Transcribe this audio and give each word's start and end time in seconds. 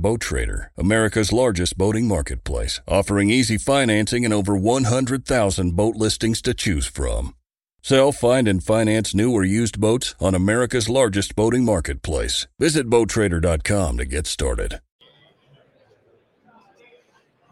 Boat 0.00 0.20
Trader, 0.20 0.70
America's 0.76 1.32
largest 1.32 1.76
boating 1.76 2.08
marketplace, 2.08 2.80
offering 2.88 3.30
easy 3.30 3.58
financing 3.58 4.24
and 4.24 4.32
over 4.32 4.56
100,000 4.56 5.76
boat 5.76 5.96
listings 5.96 6.40
to 6.42 6.54
choose 6.54 6.86
from. 6.86 7.34
Sell, 7.82 8.12
find, 8.12 8.48
and 8.48 8.62
finance 8.62 9.14
new 9.14 9.32
or 9.32 9.44
used 9.44 9.80
boats 9.80 10.14
on 10.20 10.34
America's 10.34 10.88
largest 10.88 11.34
boating 11.36 11.64
marketplace. 11.64 12.46
Visit 12.58 12.88
BoatTrader.com 12.88 13.98
to 13.98 14.04
get 14.04 14.26
started. 14.26 14.80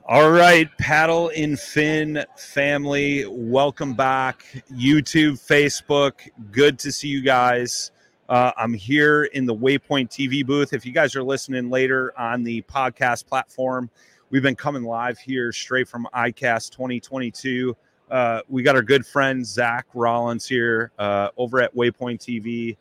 All 0.09 0.31
right, 0.31 0.71
Paddle 0.79 1.33
and 1.37 1.59
Fin 1.59 2.25
family, 2.37 3.25
welcome 3.29 3.95
back. 3.95 4.63
YouTube, 4.73 5.33
Facebook, 5.45 6.29
good 6.53 6.79
to 6.79 6.93
see 6.93 7.09
you 7.09 7.23
guys. 7.23 7.91
Uh, 8.29 8.53
I'm 8.57 8.75
here 8.75 9.25
in 9.25 9.47
the 9.47 9.55
Waypoint 9.55 10.09
TV 10.09 10.45
booth. 10.45 10.73
If 10.73 10.85
you 10.85 10.93
guys 10.93 11.15
are 11.15 11.23
listening 11.23 11.71
later 11.71 12.13
on 12.19 12.43
the 12.43 12.63
podcast 12.63 13.27
platform, 13.27 13.89
we've 14.31 14.43
been 14.43 14.57
coming 14.57 14.83
live 14.83 15.19
here 15.19 15.53
straight 15.53 15.89
from 15.89 16.09
ICAST 16.15 16.71
2022. 16.73 17.77
Uh, 18.11 18.41
we 18.49 18.63
got 18.63 18.75
our 18.75 18.83
good 18.83 19.07
friend 19.07 19.47
Zach 19.47 19.87
Rollins 19.95 20.47
here 20.47 20.91
uh, 20.99 21.29
over 21.37 21.61
at 21.61 21.75
Waypoint 21.75 22.19
TV. 22.19 22.77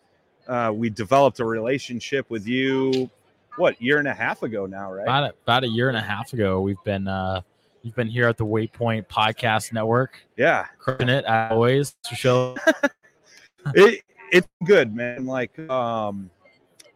Uh, 0.47 0.71
we 0.73 0.89
developed 0.89 1.39
a 1.39 1.45
relationship 1.45 2.29
with 2.29 2.47
you 2.47 3.09
what 3.57 3.79
year 3.81 3.99
and 3.99 4.07
a 4.07 4.13
half 4.13 4.43
ago 4.43 4.65
now, 4.65 4.91
right? 4.91 5.03
About 5.03 5.23
a, 5.23 5.33
about 5.43 5.63
a 5.63 5.67
year 5.67 5.89
and 5.89 5.97
a 5.97 6.01
half 6.01 6.33
ago, 6.33 6.61
we've 6.61 6.83
been 6.83 7.07
uh, 7.07 7.41
you've 7.83 7.95
been 7.95 8.07
here 8.07 8.27
at 8.27 8.37
the 8.37 8.45
Waypoint 8.45 9.07
Podcast 9.07 9.73
Network. 9.73 10.21
Yeah, 10.37 10.65
crushing 10.77 11.09
it 11.09 11.25
always. 11.25 11.95
To 12.03 12.15
show 12.15 12.55
it, 13.73 14.04
it's 14.31 14.47
good, 14.65 14.95
man. 14.95 15.25
Like, 15.25 15.57
um, 15.69 16.29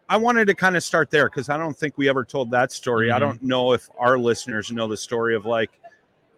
I 0.07 0.17
wanted 0.17 0.45
to 0.45 0.55
kind 0.55 0.75
of 0.75 0.83
start 0.83 1.11
there 1.11 1.29
because 1.29 1.49
I 1.49 1.57
don't 1.57 1.77
think 1.77 1.97
we 1.97 2.09
ever 2.09 2.25
told 2.25 2.51
that 2.51 2.71
story. 2.71 3.07
Mm-hmm. 3.07 3.15
I 3.15 3.19
don't 3.19 3.43
know 3.43 3.73
if 3.73 3.89
our 3.97 4.17
listeners 4.17 4.71
know 4.71 4.87
the 4.87 4.97
story 4.97 5.35
of 5.35 5.45
like 5.45 5.71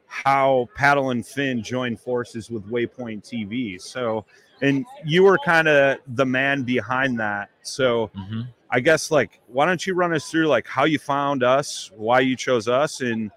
how 0.08 0.68
Paddle 0.76 1.12
and 1.12 1.26
Fin 1.26 1.64
joined 1.64 2.00
forces 2.00 2.50
with 2.50 2.70
Waypoint 2.70 3.24
TV. 3.24 3.82
So, 3.82 4.26
and 4.62 4.86
you 5.06 5.24
were 5.24 5.38
kind 5.46 5.68
of 5.68 6.00
the 6.08 6.26
man 6.26 6.64
behind 6.64 7.20
that. 7.20 7.50
So. 7.62 8.12
Mm-hmm 8.18 8.42
I 8.72 8.80
guess 8.80 9.12
like 9.12 9.42
why 9.48 9.66
don't 9.66 9.86
you 9.86 9.94
run 9.94 10.14
us 10.14 10.32
through 10.32 10.48
like 10.48 10.66
how 10.66 10.86
you 10.86 10.98
found 10.98 11.44
us, 11.44 11.92
why 11.96 12.22
you 12.22 12.38
chose 12.38 12.70
us, 12.70 13.02
and 13.02 13.30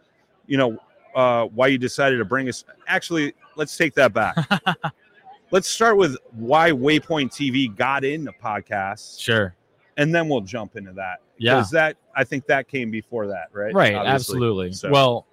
you 0.46 0.56
know 0.56 0.78
uh, 1.14 1.46
why 1.46 1.66
you 1.66 1.78
decided 1.78 2.18
to 2.18 2.24
bring 2.24 2.48
us. 2.48 2.64
Actually, 2.86 3.34
let's 3.56 3.76
take 3.76 3.94
that 3.94 4.12
back. 4.12 4.36
let's 5.54 5.68
start 5.68 5.96
with 5.96 6.16
why 6.32 6.72
Waypoint 6.72 7.30
TV 7.30 7.74
got 7.74 8.04
into 8.04 8.32
podcasts. 8.32 9.20
Sure. 9.20 9.54
And 9.96 10.12
then 10.12 10.28
we'll 10.28 10.40
jump 10.40 10.74
into 10.74 10.92
that. 10.94 11.20
Yeah. 11.38 11.54
Because 11.54 11.70
that 11.70 11.96
I 12.16 12.24
think 12.24 12.46
that 12.46 12.66
came 12.66 12.90
before 12.90 13.28
that, 13.28 13.50
right? 13.52 13.72
Right. 13.72 13.94
Obviously. 13.94 14.34
Absolutely. 14.34 14.72
So. 14.72 14.90
Well, 14.90 15.26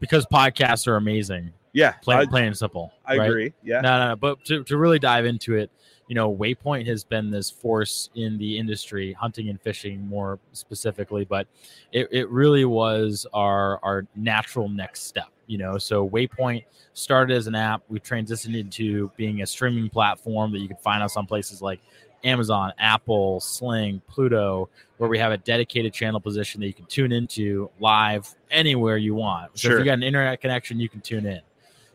because 0.00 0.24
podcasts 0.32 0.88
are 0.88 0.96
amazing. 0.96 1.52
Yeah. 1.74 1.92
Plain, 2.02 2.18
I, 2.18 2.24
plain 2.24 2.44
and 2.46 2.56
simple. 2.56 2.94
I 3.04 3.18
right? 3.18 3.28
agree. 3.28 3.52
Yeah. 3.62 3.82
No, 3.82 3.98
no, 3.98 4.08
no. 4.08 4.16
But 4.16 4.42
to, 4.46 4.64
to 4.64 4.78
really 4.78 4.98
dive 4.98 5.26
into 5.26 5.54
it, 5.54 5.70
you 6.06 6.14
know, 6.14 6.34
Waypoint 6.34 6.86
has 6.86 7.04
been 7.04 7.30
this 7.30 7.50
force 7.50 8.08
in 8.14 8.38
the 8.38 8.58
industry, 8.58 9.12
hunting 9.12 9.50
and 9.50 9.60
fishing 9.60 10.00
more 10.08 10.38
specifically, 10.54 11.26
but 11.26 11.46
it, 11.92 12.08
it 12.10 12.30
really 12.30 12.64
was 12.64 13.26
our 13.34 13.78
our 13.84 14.06
natural 14.16 14.70
next 14.70 15.02
step. 15.02 15.28
You 15.48 15.58
know, 15.58 15.78
so 15.78 16.08
Waypoint 16.08 16.64
started 16.92 17.36
as 17.36 17.46
an 17.48 17.56
app. 17.56 17.82
we've 17.88 18.02
transitioned 18.02 18.56
into 18.56 19.10
being 19.16 19.42
a 19.42 19.46
streaming 19.46 19.88
platform 19.88 20.52
that 20.52 20.60
you 20.60 20.68
can 20.68 20.76
find 20.76 21.02
us 21.02 21.16
on 21.16 21.26
places 21.26 21.60
like 21.60 21.80
Amazon, 22.24 22.72
Apple, 22.78 23.40
Sling, 23.40 24.00
Pluto, 24.08 24.68
where 24.98 25.08
we 25.08 25.18
have 25.18 25.32
a 25.32 25.38
dedicated 25.38 25.92
channel 25.92 26.20
position 26.20 26.60
that 26.60 26.66
you 26.66 26.74
can 26.74 26.86
tune 26.86 27.12
into 27.12 27.70
live 27.80 28.34
anywhere 28.50 28.96
you 28.96 29.14
want. 29.14 29.58
So 29.58 29.68
sure. 29.68 29.72
if 29.76 29.80
you 29.80 29.84
got 29.84 29.94
an 29.94 30.02
internet 30.02 30.40
connection, 30.40 30.80
you 30.80 30.88
can 30.88 31.00
tune 31.00 31.26
in. 31.26 31.40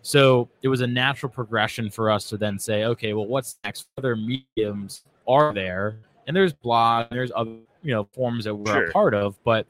So 0.02 0.50
it 0.62 0.68
was 0.68 0.82
a 0.82 0.88
natural 0.88 1.32
progression 1.32 1.90
for 1.90 2.12
us 2.12 2.28
to 2.30 2.38
then 2.38 2.60
say, 2.60 2.84
okay, 2.86 3.14
well, 3.14 3.26
what's 3.26 3.58
next? 3.64 3.88
What 3.96 4.06
other 4.06 4.16
mediums 4.16 5.04
are 5.28 5.54
there? 5.54 5.98
And 6.28 6.36
there's 6.36 6.54
blog, 6.54 7.08
and 7.10 7.20
there's 7.20 7.32
other 7.36 7.52
you 7.84 7.92
know 7.92 8.06
forms 8.14 8.46
that 8.46 8.56
we're 8.56 8.74
sure. 8.74 8.88
a 8.88 8.92
part 8.92 9.14
of, 9.14 9.42
but 9.44 9.68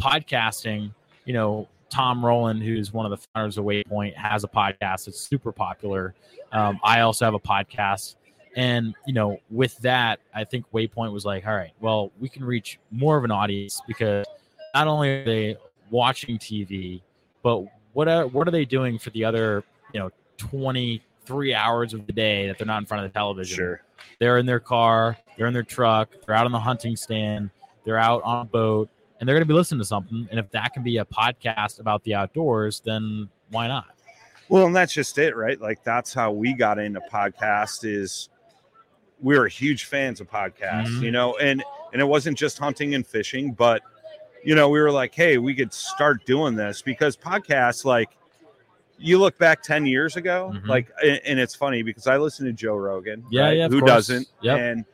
podcasting, 0.00 0.92
you 1.24 1.32
know, 1.32 1.68
Tom 1.92 2.24
Rowland, 2.24 2.62
who's 2.62 2.92
one 2.92 3.04
of 3.04 3.10
the 3.10 3.26
founders 3.34 3.58
of 3.58 3.64
Waypoint, 3.64 4.16
has 4.16 4.44
a 4.44 4.48
podcast. 4.48 5.08
It's 5.08 5.20
super 5.20 5.52
popular. 5.52 6.14
Um, 6.50 6.80
I 6.82 7.00
also 7.00 7.24
have 7.24 7.34
a 7.34 7.40
podcast. 7.40 8.16
And, 8.56 8.94
you 9.06 9.12
know, 9.12 9.38
with 9.50 9.78
that, 9.78 10.20
I 10.34 10.44
think 10.44 10.66
Waypoint 10.72 11.12
was 11.12 11.24
like, 11.24 11.46
all 11.46 11.54
right, 11.54 11.72
well, 11.80 12.10
we 12.18 12.28
can 12.28 12.44
reach 12.44 12.78
more 12.90 13.16
of 13.16 13.24
an 13.24 13.30
audience 13.30 13.80
because 13.86 14.26
not 14.74 14.88
only 14.88 15.10
are 15.10 15.24
they 15.24 15.56
watching 15.90 16.38
TV, 16.38 17.02
but 17.42 17.64
what 17.92 18.08
are, 18.08 18.26
what 18.26 18.48
are 18.48 18.50
they 18.50 18.64
doing 18.64 18.98
for 18.98 19.10
the 19.10 19.24
other 19.24 19.64
you 19.92 20.00
know 20.00 20.10
23 20.38 21.54
hours 21.54 21.94
of 21.94 22.06
the 22.06 22.12
day 22.12 22.46
that 22.46 22.58
they're 22.58 22.66
not 22.66 22.78
in 22.78 22.86
front 22.86 23.04
of 23.04 23.12
the 23.12 23.16
television. 23.16 23.56
Sure. 23.56 23.82
They're 24.18 24.38
in 24.38 24.46
their 24.46 24.60
car, 24.60 25.16
they're 25.36 25.46
in 25.46 25.54
their 25.54 25.62
truck, 25.62 26.10
they're 26.26 26.34
out 26.34 26.46
on 26.46 26.52
the 26.52 26.60
hunting 26.60 26.96
stand, 26.96 27.50
they're 27.84 27.98
out 27.98 28.22
on 28.22 28.42
a 28.42 28.44
boat, 28.44 28.88
and 29.22 29.28
they're 29.28 29.36
going 29.36 29.46
to 29.46 29.46
be 29.46 29.54
listening 29.54 29.78
to 29.78 29.84
something. 29.84 30.26
And 30.32 30.40
if 30.40 30.50
that 30.50 30.72
can 30.72 30.82
be 30.82 30.96
a 30.96 31.04
podcast 31.04 31.78
about 31.78 32.02
the 32.02 32.12
outdoors, 32.12 32.82
then 32.84 33.28
why 33.50 33.68
not? 33.68 33.86
Well, 34.48 34.66
and 34.66 34.74
that's 34.74 34.92
just 34.92 35.16
it, 35.16 35.36
right? 35.36 35.60
Like 35.60 35.84
that's 35.84 36.12
how 36.12 36.32
we 36.32 36.54
got 36.54 36.80
into 36.80 37.00
podcast 37.08 37.84
is 37.84 38.30
we 39.20 39.38
were 39.38 39.46
huge 39.46 39.84
fans 39.84 40.20
of 40.20 40.28
podcasts, 40.28 40.88
mm-hmm. 40.88 41.04
you 41.04 41.12
know, 41.12 41.36
and 41.36 41.62
and 41.92 42.02
it 42.02 42.04
wasn't 42.04 42.36
just 42.36 42.58
hunting 42.58 42.96
and 42.96 43.06
fishing, 43.06 43.52
but 43.52 43.82
you 44.42 44.56
know, 44.56 44.68
we 44.68 44.80
were 44.80 44.90
like, 44.90 45.14
hey, 45.14 45.38
we 45.38 45.54
could 45.54 45.72
start 45.72 46.26
doing 46.26 46.56
this 46.56 46.82
because 46.82 47.16
podcasts 47.16 47.84
like 47.84 48.10
you 48.98 49.20
look 49.20 49.38
back 49.38 49.62
10 49.62 49.86
years 49.86 50.16
ago, 50.16 50.50
mm-hmm. 50.52 50.68
like, 50.68 50.90
and 51.00 51.38
it's 51.38 51.54
funny 51.54 51.84
because 51.84 52.08
I 52.08 52.16
listen 52.16 52.44
to 52.46 52.52
Joe 52.52 52.74
Rogan. 52.74 53.24
Yeah. 53.30 53.42
Right? 53.42 53.58
yeah 53.58 53.68
Who 53.68 53.78
course. 53.78 53.88
doesn't? 53.88 54.28
Yeah. 54.40 54.56
And, 54.56 54.84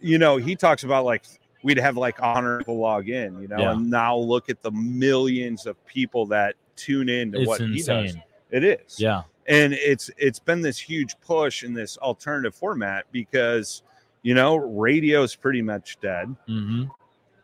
you 0.00 0.18
know, 0.18 0.38
he 0.38 0.56
talks 0.56 0.82
about 0.82 1.04
like, 1.04 1.22
we'd 1.62 1.78
have 1.78 1.96
like 1.96 2.20
honor 2.22 2.62
to 2.62 2.72
log 2.72 3.08
in, 3.08 3.40
you 3.40 3.48
know, 3.48 3.58
yeah. 3.58 3.72
and 3.72 3.90
now 3.90 4.16
look 4.16 4.48
at 4.48 4.62
the 4.62 4.70
millions 4.70 5.66
of 5.66 5.84
people 5.86 6.26
that 6.26 6.54
tune 6.76 7.08
in 7.08 7.32
to 7.32 7.40
it's 7.40 7.48
what 7.48 7.60
insane. 7.60 8.04
he 8.04 8.12
does. 8.12 8.16
It 8.50 8.64
is. 8.64 8.98
Yeah. 8.98 9.22
And 9.46 9.72
it's, 9.72 10.10
it's 10.16 10.38
been 10.38 10.60
this 10.60 10.78
huge 10.78 11.18
push 11.20 11.64
in 11.64 11.74
this 11.74 11.96
alternative 11.98 12.54
format 12.54 13.04
because, 13.12 13.82
you 14.22 14.34
know, 14.34 14.56
radio 14.56 15.22
is 15.22 15.34
pretty 15.34 15.62
much 15.62 15.98
dead. 16.00 16.34
Mm-hmm. 16.48 16.84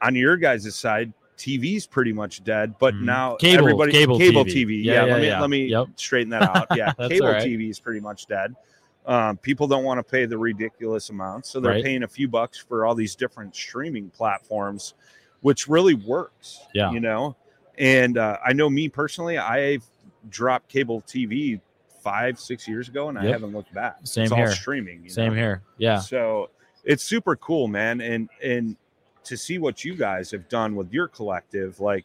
On 0.02 0.14
your 0.14 0.36
guys' 0.36 0.74
side, 0.74 1.12
TV's 1.36 1.86
pretty 1.86 2.12
much 2.12 2.44
dead, 2.44 2.74
but 2.78 2.94
mm 2.94 3.02
now 3.02 3.36
cable, 3.36 3.58
everybody 3.58 3.92
cable, 3.92 4.18
cable 4.18 4.44
TV. 4.44 4.66
TV. 4.66 4.84
Yeah, 4.84 5.04
Yeah, 5.04 5.06
yeah, 5.06 5.12
let 5.12 5.20
me 5.20 5.26
yeah. 5.28 5.40
let 5.40 5.50
me 5.50 5.66
Yep. 5.66 5.86
straighten 5.96 6.30
that 6.30 6.42
out. 6.42 6.66
Yeah, 6.76 6.92
cable 7.08 7.28
right. 7.28 7.42
TV 7.42 7.70
is 7.70 7.78
pretty 7.78 8.00
much 8.00 8.26
dead. 8.26 8.54
Um, 9.06 9.36
people 9.36 9.66
don't 9.68 9.84
want 9.84 9.98
to 9.98 10.02
pay 10.02 10.26
the 10.26 10.36
ridiculous 10.36 11.10
amounts, 11.10 11.48
so 11.50 11.60
they're 11.60 11.72
Right. 11.72 11.84
paying 11.84 12.02
a 12.02 12.08
few 12.08 12.26
bucks 12.28 12.58
for 12.58 12.84
all 12.84 12.94
these 12.94 13.14
different 13.14 13.54
streaming 13.54 14.10
platforms, 14.10 14.94
which 15.42 15.68
really 15.68 15.94
works. 15.94 16.60
Yeah. 16.74 16.90
you 16.90 17.00
know. 17.00 17.36
And 17.78 18.18
uh, 18.18 18.38
I 18.44 18.52
know 18.52 18.68
me 18.70 18.88
personally, 18.88 19.38
I've 19.38 19.84
dropped 20.30 20.68
cable 20.68 21.02
TV 21.02 21.60
five, 22.02 22.40
six 22.40 22.66
years 22.66 22.88
ago, 22.88 23.08
and 23.08 23.18
I 23.18 23.26
haven't 23.26 23.52
looked 23.52 23.72
back. 23.74 23.98
Same 24.04 24.24
it's 24.24 24.34
here. 24.34 24.46
all 24.46 24.50
streaming. 24.52 25.02
you 25.04 25.10
Same 25.10 25.32
know? 25.34 25.38
here. 25.38 25.62
Yeah. 25.78 25.98
So 26.00 26.50
it's 26.84 27.04
super 27.04 27.36
cool, 27.36 27.68
man. 27.68 28.00
And 28.00 28.28
and 28.42 28.76
to 29.24 29.36
see 29.36 29.58
what 29.58 29.84
you 29.84 29.94
guys 29.94 30.30
have 30.30 30.48
done 30.48 30.74
with 30.76 30.92
your 30.92 31.06
collective, 31.08 31.78
like, 31.80 32.04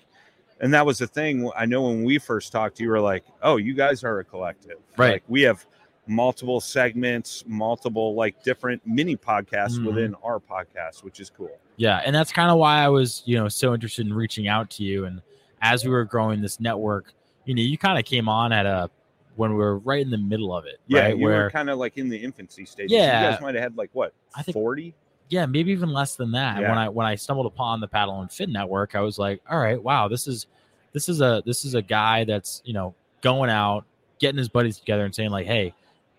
and 0.59 0.73
that 0.73 0.85
was 0.85 0.97
the 0.97 1.07
thing. 1.07 1.49
I 1.55 1.65
know 1.65 1.83
when 1.83 2.03
we 2.03 2.17
first 2.17 2.51
talked, 2.51 2.79
you 2.79 2.89
were 2.89 2.99
like, 2.99 3.23
"Oh, 3.41 3.57
you 3.57 3.73
guys 3.73 4.03
are 4.03 4.19
a 4.19 4.23
collective, 4.25 4.77
Right. 4.97 5.13
Like 5.13 5.23
we 5.27 5.41
have 5.43 5.65
multiple 6.11 6.59
segments, 6.59 7.43
multiple 7.47 8.13
like 8.15 8.43
different 8.43 8.81
mini 8.85 9.15
podcasts 9.15 9.77
Mhm. 9.79 9.85
within 9.87 10.15
our 10.23 10.39
podcast, 10.39 11.03
which 11.03 11.19
is 11.19 11.29
cool. 11.29 11.57
Yeah, 11.77 12.01
and 12.05 12.15
that's 12.15 12.31
kind 12.31 12.51
of 12.51 12.57
why 12.57 12.83
I 12.83 12.89
was, 12.89 13.23
you 13.25 13.37
know, 13.37 13.47
so 13.47 13.73
interested 13.73 14.05
in 14.05 14.13
reaching 14.13 14.47
out 14.47 14.69
to 14.71 14.83
you. 14.83 15.05
And 15.05 15.21
as 15.61 15.83
we 15.85 15.89
were 15.91 16.03
growing 16.05 16.41
this 16.41 16.59
network, 16.59 17.13
you 17.45 17.55
know, 17.55 17.61
you 17.61 17.77
kind 17.77 17.97
of 17.97 18.05
came 18.05 18.27
on 18.29 18.51
at 18.51 18.65
a 18.65 18.89
when 19.37 19.51
we 19.51 19.57
were 19.57 19.77
right 19.79 20.01
in 20.01 20.11
the 20.11 20.17
middle 20.17 20.53
of 20.55 20.65
it. 20.65 20.79
Yeah, 20.87 21.01
right? 21.03 21.17
you 21.17 21.23
where 21.23 21.43
were 21.43 21.49
kind 21.51 21.69
of 21.69 21.77
like 21.79 21.97
in 21.97 22.09
the 22.09 22.17
infancy 22.17 22.65
stage. 22.65 22.91
Yeah. 22.91 23.23
you 23.25 23.31
guys 23.31 23.41
might 23.41 23.55
have 23.55 23.63
had 23.63 23.77
like 23.77 23.89
what 23.93 24.13
I 24.35 24.43
think- 24.43 24.53
forty. 24.53 24.93
yeah, 25.29 25.45
maybe 25.45 25.71
even 25.71 25.93
less 25.93 26.15
than 26.17 26.31
that. 26.33 26.59
Yeah. 26.61 26.69
When 26.69 26.77
I 26.77 26.89
when 26.89 27.07
I 27.07 27.15
stumbled 27.15 27.45
upon 27.47 27.79
the 27.79 27.87
Paddle 27.87 28.19
and 28.21 28.29
Fin 28.31 28.51
Network, 28.51 28.93
I 28.95 28.99
was 28.99 29.17
like, 29.17 29.41
all 29.49 29.57
right, 29.59 29.81
wow, 29.81 30.07
this 30.09 30.27
is 30.27 30.45
this 30.91 31.07
is 31.07 31.21
a 31.21 31.41
this 31.45 31.63
is 31.63 31.73
a 31.73 31.81
guy 31.81 32.25
that's 32.25 32.61
you 32.65 32.73
know 32.73 32.93
going 33.21 33.49
out, 33.49 33.85
getting 34.19 34.37
his 34.37 34.49
buddies 34.49 34.77
together 34.77 35.05
and 35.05 35.15
saying 35.15 35.29
like, 35.31 35.47
hey, 35.47 35.73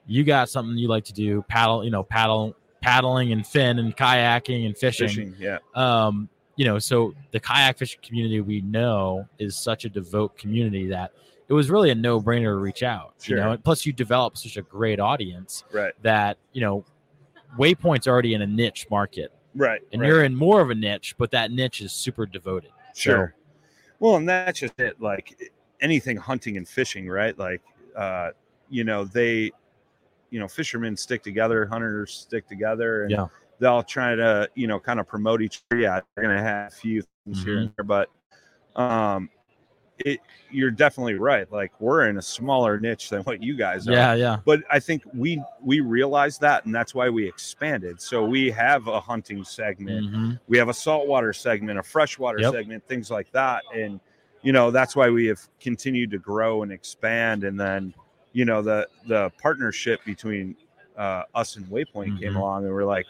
you 0.06 0.24
got 0.24 0.48
something 0.48 0.76
you 0.76 0.88
like 0.88 1.04
to 1.04 1.12
do, 1.12 1.42
paddle, 1.48 1.84
you 1.84 1.90
know, 1.90 2.02
paddle, 2.02 2.56
paddling 2.80 3.32
and 3.32 3.46
fin 3.46 3.78
and 3.78 3.96
kayaking 3.96 4.66
and 4.66 4.76
fishing. 4.76 5.08
Fishing, 5.08 5.34
yeah, 5.38 5.58
Um, 5.74 6.28
you 6.56 6.64
know, 6.64 6.78
so 6.78 7.14
the 7.30 7.40
kayak 7.40 7.78
fishing 7.78 8.00
community 8.02 8.40
we 8.40 8.60
know 8.62 9.26
is 9.38 9.56
such 9.56 9.84
a 9.84 9.88
devout 9.88 10.36
community 10.36 10.88
that 10.88 11.12
it 11.48 11.52
was 11.54 11.70
really 11.70 11.90
a 11.90 11.94
no 11.94 12.20
brainer 12.20 12.54
to 12.54 12.56
reach 12.56 12.82
out. 12.82 13.14
You 13.24 13.36
know, 13.36 13.42
Sure. 13.42 13.50
and 13.52 13.64
plus 13.64 13.86
you 13.86 13.92
develop 13.92 14.36
such 14.36 14.56
a 14.56 14.62
great 14.62 15.00
audience 15.00 15.64
right, 15.72 15.92
that 16.02 16.38
you 16.52 16.60
know 16.60 16.84
Waypoint's 17.58 18.06
already 18.06 18.34
in 18.34 18.42
a 18.42 18.46
niche 18.46 18.86
market, 18.90 19.32
right, 19.54 19.82
and 19.92 20.00
right. 20.00 20.08
you're 20.08 20.24
in 20.24 20.34
more 20.34 20.60
of 20.60 20.70
a 20.70 20.74
niche, 20.74 21.14
but 21.18 21.30
that 21.30 21.50
niche 21.50 21.80
is 21.80 21.92
super 21.92 22.26
devoted. 22.26 22.70
Sure. 22.94 23.34
Well, 23.98 24.16
and 24.16 24.28
that's 24.28 24.60
just 24.60 24.78
it. 24.80 25.00
Like 25.00 25.52
anything 25.80 26.16
hunting 26.16 26.56
and 26.56 26.66
fishing, 26.66 27.08
right? 27.08 27.38
Like, 27.38 27.60
uh, 27.96 28.30
you 28.70 28.84
know, 28.84 29.04
they, 29.04 29.52
you 30.32 30.40
know, 30.40 30.48
fishermen 30.48 30.96
stick 30.96 31.22
together, 31.22 31.66
hunters 31.66 32.12
stick 32.14 32.48
together, 32.48 33.04
and 33.04 33.12
Yeah. 33.12 33.28
they'll 33.60 33.84
try 33.84 34.16
to, 34.16 34.50
you 34.56 34.66
know, 34.66 34.80
kind 34.80 35.00
of 35.00 35.06
promote 35.08 35.42
each 35.42 35.62
other. 35.70 35.80
Yeah, 35.82 36.00
they're 36.16 36.24
gonna 36.24 36.42
have 36.42 36.72
a 36.72 36.76
few 36.76 37.02
things 37.26 37.44
here 37.44 37.58
and 37.60 37.68
Mm-hmm. 37.68 37.72
there, 37.76 37.84
but 37.84 38.10
um, 38.76 39.30
it 39.98 40.20
you're 40.50 40.70
definitely 40.70 41.14
right. 41.14 41.50
Like 41.52 41.80
we're 41.80 42.08
in 42.08 42.18
a 42.18 42.22
smaller 42.22 42.78
niche 42.80 43.10
than 43.10 43.22
what 43.22 43.42
you 43.42 43.56
guys 43.56 43.88
are. 43.88 43.92
Yeah, 43.92 44.14
yeah, 44.14 44.40
But 44.44 44.60
I 44.70 44.80
think 44.80 45.02
we 45.14 45.42
we 45.62 45.80
realized 45.80 46.40
that, 46.42 46.64
and 46.66 46.74
that's 46.74 46.94
why 46.94 47.08
we 47.10 47.28
expanded. 47.28 48.00
So 48.00 48.24
we 48.24 48.50
have 48.50 48.88
a 48.88 49.00
hunting 49.00 49.44
segment 49.44 50.06
Mhm. 50.06 50.40
we 50.48 50.58
have 50.58 50.68
a 50.68 50.74
saltwater 50.74 51.32
segment, 51.32 51.78
a 51.78 51.82
freshwater 51.84 52.42
Yep. 52.42 52.52
segment, 52.52 52.86
things 52.88 53.10
like 53.10 53.30
that. 53.32 53.62
And 53.74 54.00
you 54.42 54.52
know, 54.52 54.70
that's 54.72 54.96
why 54.96 55.08
we 55.10 55.26
have 55.26 55.40
continued 55.60 56.10
to 56.10 56.18
grow 56.18 56.62
and 56.64 56.72
expand. 56.72 57.44
And 57.44 57.58
then, 57.60 57.94
you 58.32 58.44
know, 58.44 58.62
the 58.62 58.88
the 59.06 59.30
partnership 59.40 60.04
between 60.04 60.56
uh, 60.96 61.22
us 61.34 61.56
and 61.56 61.64
Waypoint 61.66 62.20
came 62.20 62.34
Mhm. 62.34 62.36
along, 62.36 62.64
and 62.66 62.72
we're 62.74 62.84
like, 62.84 63.06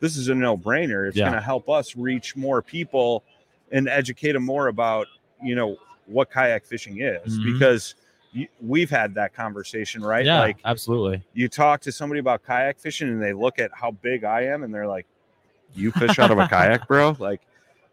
this 0.00 0.16
is 0.16 0.28
a 0.28 0.34
no 0.34 0.56
brainer. 0.56 1.06
It's 1.08 1.16
Yeah. 1.16 1.24
going 1.26 1.34
to 1.34 1.40
help 1.44 1.68
us 1.68 1.94
reach 1.94 2.34
more 2.34 2.62
people 2.62 3.24
and 3.72 3.88
educate 3.88 4.32
them 4.32 4.44
more 4.44 4.68
about, 4.68 5.06
you 5.42 5.54
know, 5.54 5.76
what 6.06 6.30
kayak 6.30 6.64
fishing 6.64 7.00
is 7.00 7.38
Mhm. 7.38 7.52
because. 7.52 7.94
you- 8.32 8.48
We've 8.60 8.90
had 8.90 9.14
that 9.14 9.32
conversation, 9.32 10.02
right? 10.02 10.26
yeah, 10.26 10.40
Like 10.40 10.58
absolutely. 10.62 11.22
you 11.32 11.48
talk 11.48 11.80
to 11.82 11.92
somebody 11.92 12.18
about 12.20 12.42
kayak 12.44 12.78
fishing 12.78 13.08
and 13.08 13.22
they 13.22 13.32
look 13.32 13.58
at 13.58 13.70
how 13.72 13.92
big 13.92 14.24
I 14.24 14.42
am 14.42 14.62
and 14.62 14.74
they're 14.74 14.86
like, 14.86 15.06
"You 15.74 15.90
fish 15.90 16.18
out 16.18 16.30
of 16.30 16.36
a 16.38 16.46
kayak, 16.46 16.86
bro?" 16.86 17.16
Like, 17.18 17.40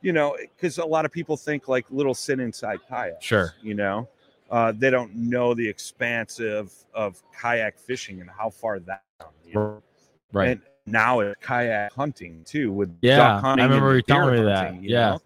you 0.01 0.11
know, 0.11 0.35
because 0.57 0.79
a 0.79 0.85
lot 0.85 1.05
of 1.05 1.13
people 1.13 1.37
think 1.37 1.69
like 1.69 1.85
little 1.89 2.13
sit 2.13 2.41
inside 2.41 2.79
kayaks. 2.89 3.23
Sure. 3.23 3.53
You 3.61 3.73
know, 3.75 4.09
uh, 4.49 4.71
they 4.75 4.89
don't 4.89 5.15
know 5.15 5.53
the 5.53 5.67
expanse 5.67 6.39
of 6.39 6.73
of 6.93 7.21
kayak 7.39 7.79
fishing 7.79 8.21
and 8.21 8.29
how 8.29 8.49
far 8.49 8.79
that. 8.79 9.03
You 9.45 9.53
know? 9.55 9.83
Right. 10.31 10.49
And 10.49 10.61
now 10.85 11.19
it's 11.21 11.35
kayak 11.41 11.93
hunting 11.93 12.43
too 12.45 12.71
with 12.71 12.95
Yeah, 13.01 13.17
duck 13.17 13.37
I 13.43 13.47
hunting. 13.47 13.65
remember 13.65 13.89
and 13.89 13.97
you 13.97 14.01
telling 14.03 14.33
me 14.35 14.41
that. 14.43 14.65
hunting, 14.65 14.83
Yeah. 14.83 15.17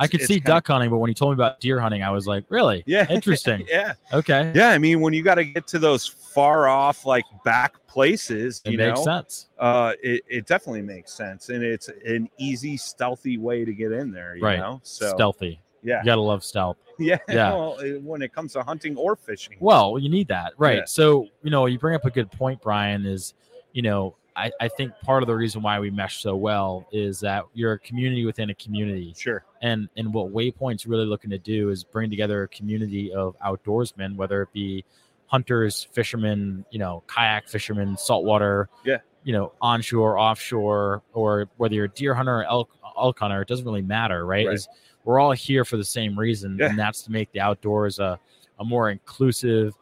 I 0.00 0.08
could 0.08 0.22
see 0.22 0.40
duck 0.40 0.66
hunting, 0.66 0.90
but 0.90 0.98
when 0.98 1.08
you 1.08 1.14
told 1.14 1.30
me 1.30 1.34
about 1.34 1.60
deer 1.60 1.78
hunting, 1.78 2.02
I 2.02 2.10
was 2.10 2.26
like, 2.26 2.44
really? 2.48 2.82
Yeah, 2.86 3.06
Interesting. 3.08 3.64
yeah, 3.70 3.94
Okay. 4.12 4.50
yeah. 4.54 4.70
I 4.70 4.78
mean, 4.78 5.00
when 5.00 5.12
you 5.12 5.22
got 5.22 5.36
to 5.36 5.44
get 5.44 5.68
to 5.68 5.78
those 5.78 6.08
far 6.08 6.66
off, 6.66 7.06
like 7.06 7.24
back 7.44 7.86
places, 7.86 8.62
It 8.64 8.72
you 8.72 8.78
makes 8.78 8.98
know, 8.98 9.04
sense. 9.04 9.46
uh 9.58 9.92
it, 10.02 10.22
it 10.28 10.46
definitely 10.46 10.82
makes 10.82 11.12
sense 11.12 11.48
and 11.48 11.62
it's 11.64 11.88
an 12.04 12.28
easy 12.36 12.76
stealthy 12.76 13.38
way 13.38 13.64
to 13.64 13.72
get 13.72 13.90
in 13.90 14.12
there 14.12 14.36
you 14.36 14.42
Right. 14.42 14.58
know 14.58 14.80
so 14.82 15.14
Stealthy. 15.14 15.60
Yeah 15.86 16.00
You 16.00 16.04
gotta 16.06 16.20
love 16.20 16.42
stealth. 16.44 16.76
yeah 16.98 17.18
Yeah. 17.28 17.52
well, 17.54 17.78
eh, 17.80 17.94
when 18.02 18.20
it 18.22 18.32
comes 18.34 18.52
to 18.54 18.62
hunting 18.62 18.96
or 18.96 19.16
fishing 19.16 19.56
Well, 19.60 19.98
you 19.98 20.08
need 20.10 20.28
that, 20.28 20.52
right? 20.58 20.78
Yeah. 20.78 20.84
So, 20.86 21.28
you 21.42 21.50
know, 21.50 21.66
you 21.66 21.78
bring 21.78 21.94
up 21.94 22.04
a 22.04 22.10
good 22.10 22.30
point, 22.30 22.60
Brian. 22.60 23.06
Is 23.06 23.34
you 23.72 23.82
know, 23.82 24.16
I, 24.34 24.50
I 24.60 24.68
think 24.68 24.92
part 25.02 25.22
of 25.22 25.26
the 25.28 25.34
reason 25.34 25.62
why 25.62 25.78
we 25.80 25.90
mesh 25.90 26.20
so 26.22 26.34
well 26.36 26.86
is 26.92 27.20
that 27.20 27.44
you're 27.54 27.72
a 27.74 27.78
community 27.78 28.24
within 28.26 28.50
a 28.50 28.54
community, 28.54 29.14
sure 29.16 29.44
and 29.62 29.88
and 29.96 30.12
what 30.12 30.32
Waypoint's 30.32 30.86
really 30.86 31.06
looking 31.06 31.30
to 31.30 31.38
do 31.38 31.70
is 31.70 31.84
bring 31.84 32.10
together 32.10 32.42
a 32.42 32.48
community 32.48 33.12
of 33.14 33.34
outdoorsmen, 33.40 34.16
whether 34.16 34.42
it 34.42 34.52
be 34.52 34.84
hunters, 35.26 35.88
fishermen, 35.92 36.64
you 36.70 36.78
know, 36.78 37.02
kayak 37.06 37.48
fishermen, 37.48 37.96
saltwater, 37.96 38.68
Yeah. 38.84 38.98
you 39.24 39.32
know, 39.32 39.52
onshore, 39.60 40.18
offshore, 40.18 41.02
or 41.14 41.48
whether 41.56 41.74
you're 41.74 41.86
a 41.86 41.88
deer 41.90 42.14
hunter 42.14 42.38
or 42.40 42.44
elk 42.44 42.70
elk 42.96 43.18
hunter, 43.18 43.42
it 43.42 43.48
doesn't 43.48 43.66
really 43.66 43.82
matter, 43.82 44.24
right? 44.24 44.46
Right. 44.46 44.54
Is 44.54 44.68
we're 45.06 45.18
all 45.20 45.32
here 45.32 45.64
for 45.64 45.78
the 45.78 45.84
same 45.84 46.18
reason, 46.18 46.58
Yeah. 46.58 46.68
and 46.68 46.78
that's 46.78 47.00
to 47.02 47.10
make 47.10 47.32
the 47.32 47.40
outdoors 47.40 47.98
a 47.98 48.18
a 48.58 48.64
more 48.64 48.90
inclusive, 48.90 49.74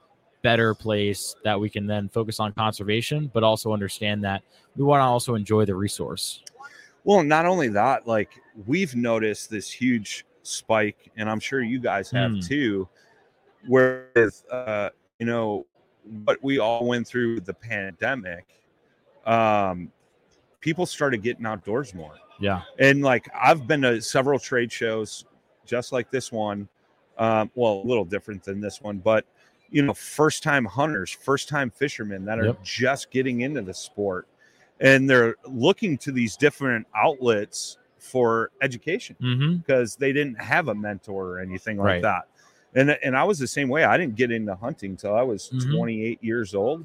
better 0.43 0.75
place 0.75 1.35
that 1.45 1.59
we 1.59 1.71
can 1.71 1.87
then 1.87 2.09
focus 2.09 2.39
on 2.41 2.53
conservation, 2.53 3.31
but 3.33 3.43
also 3.43 3.73
understand 3.73 4.23
that 4.25 4.43
we 4.77 4.83
want 4.85 5.01
to 5.01 5.05
also 5.05 5.35
enjoy 5.37 5.65
the 5.65 5.75
resource. 5.75 6.43
well 7.05 7.23
not 7.23 7.45
only 7.47 7.69
that 7.69 8.07
like 8.07 8.31
we've 8.67 8.95
noticed 8.97 9.51
this 9.51 9.71
huge 9.71 10.25
spike 10.43 11.11
and 11.19 11.29
i'm 11.31 11.39
sure 11.41 11.61
you 11.63 11.79
guys 11.79 12.11
have 12.11 12.31
Hmm. 12.33 12.41
too 12.41 12.89
where 13.67 14.09
uh 14.51 14.89
you 15.19 15.27
know 15.27 15.67
what 16.25 16.39
we 16.43 16.59
all 16.59 16.87
went 16.87 17.07
through 17.07 17.41
the 17.41 17.53
pandemic 17.55 18.47
um 19.27 19.91
people 20.61 20.87
started 20.87 21.23
getting 21.23 21.45
outdoors 21.47 21.95
more 21.95 22.15
Yeah. 22.41 22.63
and 22.79 23.03
like 23.03 23.29
I've 23.35 23.67
been 23.67 23.83
to 23.83 24.01
several 24.03 24.39
trade 24.39 24.71
shows, 24.73 25.25
just 25.65 25.93
like 25.93 26.11
this 26.11 26.31
one. 26.33 26.69
Um, 27.17 27.51
well, 27.55 27.75
a 27.85 27.87
little 27.87 28.05
different 28.05 28.43
than 28.43 28.61
this 28.61 28.81
one, 28.83 28.99
but 28.99 29.25
you 29.71 29.83
know, 29.83 29.95
first 29.95 30.43
time 30.43 30.65
hunters, 30.65 31.11
first 31.11 31.49
time 31.49 31.71
fishermen 31.71 32.25
that 32.25 32.39
are 32.41 32.47
Yep. 32.47 32.63
just 32.65 33.11
getting 33.11 33.43
into 33.43 33.63
the 33.63 33.73
sport, 33.75 34.27
and 34.81 35.09
they're 35.09 35.37
looking 35.47 35.97
to 35.99 36.11
these 36.13 36.37
different 36.37 36.87
outlets 36.95 37.79
for 37.99 38.51
education 38.61 39.17
Mm-hmm. 39.23 39.57
because 39.59 39.97
they 39.97 40.13
didn't 40.13 40.41
have 40.43 40.69
a 40.69 40.75
mentor 40.75 41.35
or 41.35 41.39
anything 41.41 41.77
like 41.79 41.87
Right. 41.87 42.03
that. 42.03 42.25
And 42.75 42.91
and 42.91 43.17
I 43.17 43.23
was 43.23 43.39
the 43.39 43.47
same 43.47 43.69
way. 43.69 43.85
I 43.85 43.97
didn't 43.97 44.17
get 44.17 44.33
into 44.33 44.55
hunting 44.57 44.97
till 44.97 45.15
I 45.15 45.23
was 45.23 45.51
Mhm. 45.51 45.73
28 45.77 46.23
years 46.23 46.53
old, 46.55 46.85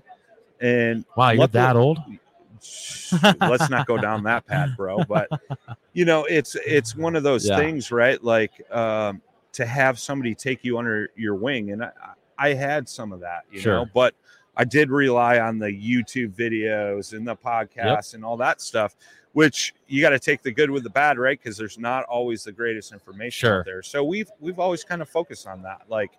and 0.62 1.06
Wow, 1.18 1.30
you're 1.32 1.40
Luckily- 1.40 1.62
that 1.62 1.76
old? 1.76 1.98
Let's 3.42 3.70
not 3.70 3.86
go 3.86 3.98
down 3.98 4.24
that 4.24 4.46
path 4.46 4.70
bro. 4.78 5.04
But 5.04 5.30
you 5.94 6.06
know 6.06 6.26
it's 6.26 6.56
it's 6.66 6.96
one 6.96 7.16
of 7.16 7.24
those 7.24 7.48
Yeah. 7.48 7.56
things 7.58 7.92
right? 7.92 8.24
Like 8.24 8.52
um 8.72 9.22
to 9.54 9.66
have 9.66 10.00
somebody 10.00 10.36
take 10.36 10.64
you 10.64 10.78
under 10.78 11.10
your 11.16 11.34
wing 11.36 11.72
and 11.72 11.84
i 11.84 11.92
i 12.38 12.54
had 12.54 12.88
some 12.88 13.12
of 13.12 13.20
that 13.20 13.44
you 13.52 13.64
know 13.64 13.86
but 13.96 14.14
i 14.56 14.64
did 14.64 14.92
rely 14.92 15.40
on 15.40 15.58
the 15.58 15.66
youtube 15.66 16.30
videos 16.36 17.14
and 17.14 17.28
the 17.28 17.36
podcasts 17.36 18.14
and 18.14 18.24
all 18.24 18.38
that 18.38 18.62
stuff 18.62 18.96
which 19.34 19.74
you 19.88 20.02
got 20.02 20.12
to 20.12 20.20
take 20.20 20.44
the 20.44 20.52
good 20.52 20.70
with 20.70 20.84
the 20.84 20.90
bad 20.92 21.18
right? 21.18 21.40
Because 21.42 21.58
there's 21.58 21.78
not 21.80 22.04
always 22.06 22.44
the 22.44 22.52
greatest 22.52 22.92
information 22.94 23.48
Sure. 23.48 23.60
out 23.60 23.66
there. 23.66 23.82
So 23.82 24.04
we've 24.04 24.30
we've 24.40 24.60
always 24.60 24.84
kind 24.84 25.02
of 25.02 25.10
focused 25.10 25.48
on 25.48 25.62
that 25.64 25.82
like 25.90 26.12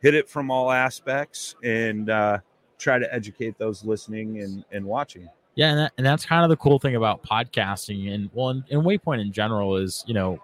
hit 0.00 0.14
it 0.14 0.28
from 0.28 0.50
all 0.50 0.70
aspects 0.70 1.56
and 1.64 2.08
uh 2.08 2.38
try 2.78 2.98
to 2.98 3.12
educate 3.14 3.58
those 3.58 3.84
listening 3.84 4.40
and 4.42 4.64
and 4.72 4.84
watching 4.84 5.28
Yeah, 5.56 5.70
and, 5.70 5.78
that, 5.80 5.92
and 5.96 6.06
that's 6.06 6.24
kind 6.24 6.44
of 6.44 6.50
the 6.50 6.56
cool 6.56 6.78
thing 6.78 6.94
about 6.96 7.22
podcasting 7.24 8.14
and 8.14 8.30
well, 8.32 8.50
and, 8.50 8.62
and 8.70 8.82
Waypoint 8.82 9.20
in 9.20 9.32
general 9.32 9.76
is 9.76 10.04
you 10.06 10.14
know, 10.14 10.38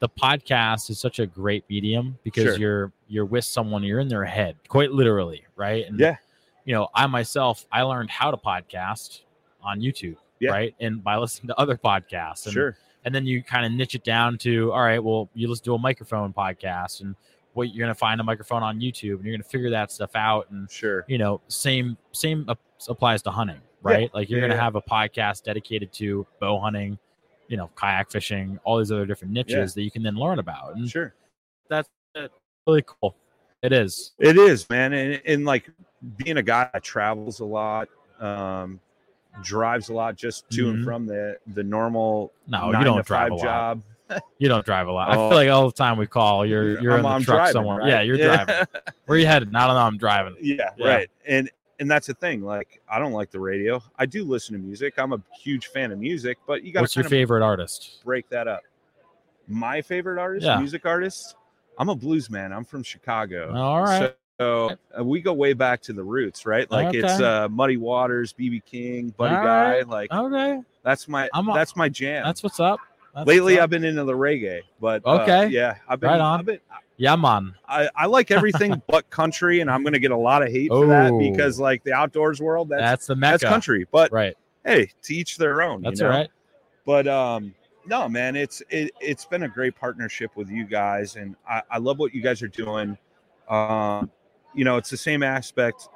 the 0.00 0.08
podcast 0.08 0.90
is 0.90 1.00
such 1.00 1.18
a 1.20 1.26
great 1.26 1.64
medium 1.70 2.18
because 2.24 2.44
Sure. 2.44 2.56
you're 2.58 2.92
you're 3.08 3.24
with 3.24 3.44
someone, 3.44 3.82
you're 3.82 4.00
in 4.00 4.08
their 4.08 4.24
head, 4.24 4.56
quite 4.68 4.92
literally, 4.92 5.44
right? 5.56 5.86
And 5.86 5.98
Yeah. 5.98 6.16
you 6.64 6.74
know, 6.74 6.88
I 6.94 7.06
myself, 7.06 7.66
I 7.72 7.82
learned 7.82 8.10
how 8.10 8.30
to 8.30 8.36
podcast 8.36 9.22
on 9.62 9.80
YouTube, 9.80 10.16
Yeah. 10.40 10.50
right, 10.50 10.74
and 10.80 11.02
by 11.02 11.16
listening 11.16 11.48
to 11.48 11.58
other 11.58 11.76
podcasts, 11.76 12.44
and, 12.46 12.52
sure 12.52 12.76
and 13.04 13.14
then 13.14 13.24
you 13.24 13.42
kind 13.42 13.64
of 13.64 13.70
niche 13.72 13.94
it 13.94 14.04
down 14.04 14.36
to 14.38 14.72
all 14.72 14.82
right, 14.82 15.02
well, 15.02 15.30
you 15.34 15.48
let's 15.48 15.60
do 15.60 15.74
a 15.74 15.78
microphone 15.78 16.32
podcast, 16.32 17.00
and 17.00 17.14
what 17.54 17.72
you're 17.72 17.86
gonna 17.86 17.94
find 17.94 18.20
a 18.20 18.24
microphone 18.24 18.62
on 18.64 18.80
YouTube, 18.80 19.14
and 19.16 19.24
you're 19.24 19.34
gonna 19.36 19.44
figure 19.48 19.70
that 19.70 19.90
stuff 19.92 20.16
out, 20.16 20.50
and 20.50 20.68
sure 20.70 21.04
you 21.08 21.16
know, 21.16 21.40
same 21.48 21.96
same 22.12 22.44
ap- 22.48 22.58
applies 22.88 23.22
to 23.22 23.30
hunting, 23.30 23.60
right? 23.82 24.10
Like 24.14 24.28
you're 24.30 24.40
Yeah, 24.40 24.48
gonna 24.48 24.60
have 24.60 24.74
a 24.76 24.82
podcast 24.82 25.42
dedicated 25.44 25.92
to 25.94 26.26
bow 26.40 26.58
hunting, 26.58 26.98
you 27.48 27.56
know, 27.56 27.70
kayak 27.76 28.10
fishing, 28.10 28.58
all 28.64 28.78
these 28.78 28.90
other 28.92 29.06
different 29.06 29.32
niches 29.32 29.54
Yeah. 29.72 29.80
that 29.80 29.82
you 29.82 29.90
can 29.90 30.02
then 30.02 30.16
learn 30.16 30.38
about, 30.38 30.76
and 30.76 30.88
sure 30.88 31.14
that's 31.68 31.88
really 32.66 32.84
cool. 32.86 33.14
It 33.62 33.72
is. 33.72 34.12
It 34.18 34.36
is, 34.36 34.68
man, 34.70 34.92
and, 34.92 35.20
and 35.26 35.44
like 35.44 35.68
being 36.16 36.36
a 36.36 36.42
guy 36.42 36.70
that 36.72 36.82
travels 36.82 37.40
a 37.40 37.44
lot, 37.44 37.88
um, 38.20 38.78
drives 39.42 39.88
a 39.88 39.94
lot 39.94 40.16
just 40.16 40.48
to 40.50 40.64
Mhm. 40.66 40.70
and 40.70 40.84
from 40.84 41.06
the 41.06 41.38
the 41.54 41.62
normal 41.62 42.32
No, 42.46 42.66
you 42.72 42.84
don't 42.84 42.96
to 42.98 43.02
drive 43.02 43.30
a 43.32 43.34
lot. 43.34 43.42
job. 43.42 43.82
You 44.38 44.48
don't 44.48 44.64
drive 44.64 44.88
a 44.88 44.92
lot. 44.92 45.10
I 45.10 45.16
Oh. 45.16 45.28
feel 45.28 45.36
like 45.38 45.50
all 45.50 45.66
the 45.66 45.72
time 45.74 45.98
we 45.98 46.06
call, 46.06 46.46
you're 46.46 46.80
you're 46.80 46.92
I'm- 46.92 47.00
in 47.00 47.02
the 47.04 47.08
I'm 47.10 47.22
truck 47.22 47.36
driving, 47.36 47.52
somewhere. 47.52 47.78
right? 47.78 47.88
Yeah, 47.88 48.00
you're 48.02 48.16
driving. 48.16 48.54
Where 49.06 49.18
you 49.18 49.26
headed? 49.26 49.54
I 49.54 49.66
don't 49.66 49.74
know. 49.76 49.82
I'm 49.82 49.98
driving. 49.98 50.36
yeah, 50.40 50.70
Yeah. 50.78 50.88
right. 50.88 51.10
And 51.26 51.50
and 51.80 51.90
that's 51.90 52.06
the 52.06 52.14
thing. 52.14 52.42
Like, 52.42 52.80
I 52.88 52.98
don't 52.98 53.12
like 53.12 53.30
the 53.30 53.40
radio. 53.40 53.82
I 53.98 54.06
do 54.06 54.24
listen 54.24 54.54
to 54.54 54.58
music. 54.60 54.94
I'm 54.98 55.12
a 55.12 55.20
huge 55.40 55.68
fan 55.68 55.92
of 55.92 55.98
music, 55.98 56.38
but 56.46 56.62
you 56.64 56.72
got 56.72 56.80
What's 56.82 56.96
your 56.96 57.04
favorite 57.04 57.42
artist? 57.42 58.00
break 58.04 58.28
that 58.30 58.48
up. 58.48 58.62
My 59.46 59.80
favorite 59.80 60.20
artist, 60.20 60.44
Yeah. 60.46 60.58
music 60.58 60.84
artist. 60.86 61.36
I'm 61.78 61.88
a 61.88 61.94
blues 61.94 62.28
man. 62.28 62.52
I'm 62.52 62.64
from 62.64 62.82
Chicago. 62.82 63.52
All 63.54 63.82
right. 63.82 64.14
So 64.40 64.70
uh, 64.98 65.02
we 65.02 65.20
go 65.20 65.32
way 65.32 65.52
back 65.52 65.80
to 65.82 65.92
the 65.92 66.02
roots, 66.04 66.46
right? 66.46 66.70
Like 66.70 66.94
it's 66.94 67.20
uh, 67.20 67.48
Muddy 67.50 67.76
Waters, 67.76 68.32
BB 68.32 68.64
King, 68.64 69.12
Buddy 69.16 69.34
All 69.34 69.42
Guy. 69.42 69.72
right. 69.78 69.88
Like 69.88 70.12
Okay, 70.12 70.60
that's 70.84 71.08
my 71.08 71.28
a- 71.34 71.42
that's 71.54 71.74
my 71.74 71.88
jam. 71.88 72.24
that's 72.24 72.42
what's 72.42 72.60
up. 72.60 72.78
That's 73.18 73.26
Lately, 73.26 73.54
what's 73.54 73.64
I've 73.64 73.70
been 73.70 73.84
into 73.84 74.04
the 74.04 74.12
reggae, 74.12 74.60
but 74.80 75.02
uh, 75.04 75.22
Okay. 75.22 75.48
yeah, 75.48 75.74
I've 75.88 75.98
been. 75.98 76.10
Right 76.10 76.20
on. 76.20 76.38
I've 76.38 76.46
been 76.46 76.60
yeah, 76.98 77.16
man. 77.16 77.54
I, 77.68 77.88
I 77.96 78.06
like 78.06 78.30
everything 78.30 78.80
but 78.88 79.10
country, 79.10 79.60
and 79.60 79.68
I'm 79.70 79.82
going 79.82 79.92
to 79.92 79.98
get 79.98 80.12
a 80.12 80.16
lot 80.16 80.42
of 80.42 80.50
hate 80.50 80.68
for 80.68 80.86
that 80.86 81.12
Oh. 81.12 81.18
because, 81.18 81.58
like, 81.58 81.82
the 81.84 81.92
outdoors 81.92 82.40
world, 82.40 82.68
that's 82.68 82.80
That's 82.82 83.06
the 83.06 83.14
that's, 83.16 83.42
country. 83.42 83.86
But 83.90 84.12
Right. 84.12 84.36
hey, 84.64 84.90
to 85.02 85.14
each 85.14 85.36
their 85.36 85.62
own. 85.62 85.82
That's 85.82 85.98
you 86.00 86.06
know? 86.06 86.12
all 86.12 86.16
right. 86.18 86.28
But 86.86 87.08
um, 87.08 87.54
no, 87.86 88.08
man, 88.08 88.36
it's 88.36 88.62
it, 88.70 88.92
it's 89.00 89.24
been 89.24 89.42
a 89.42 89.48
great 89.48 89.74
partnership 89.74 90.36
with 90.36 90.48
you 90.48 90.64
guys, 90.64 91.16
and 91.16 91.34
I, 91.48 91.62
I 91.70 91.78
love 91.78 91.98
what 91.98 92.14
you 92.14 92.22
guys 92.22 92.40
are 92.42 92.48
doing. 92.48 92.96
Um, 93.48 94.10
you 94.54 94.64
know, 94.64 94.76
it's 94.76 94.90
the 94.90 94.96
same 94.96 95.22
aspect 95.24 95.88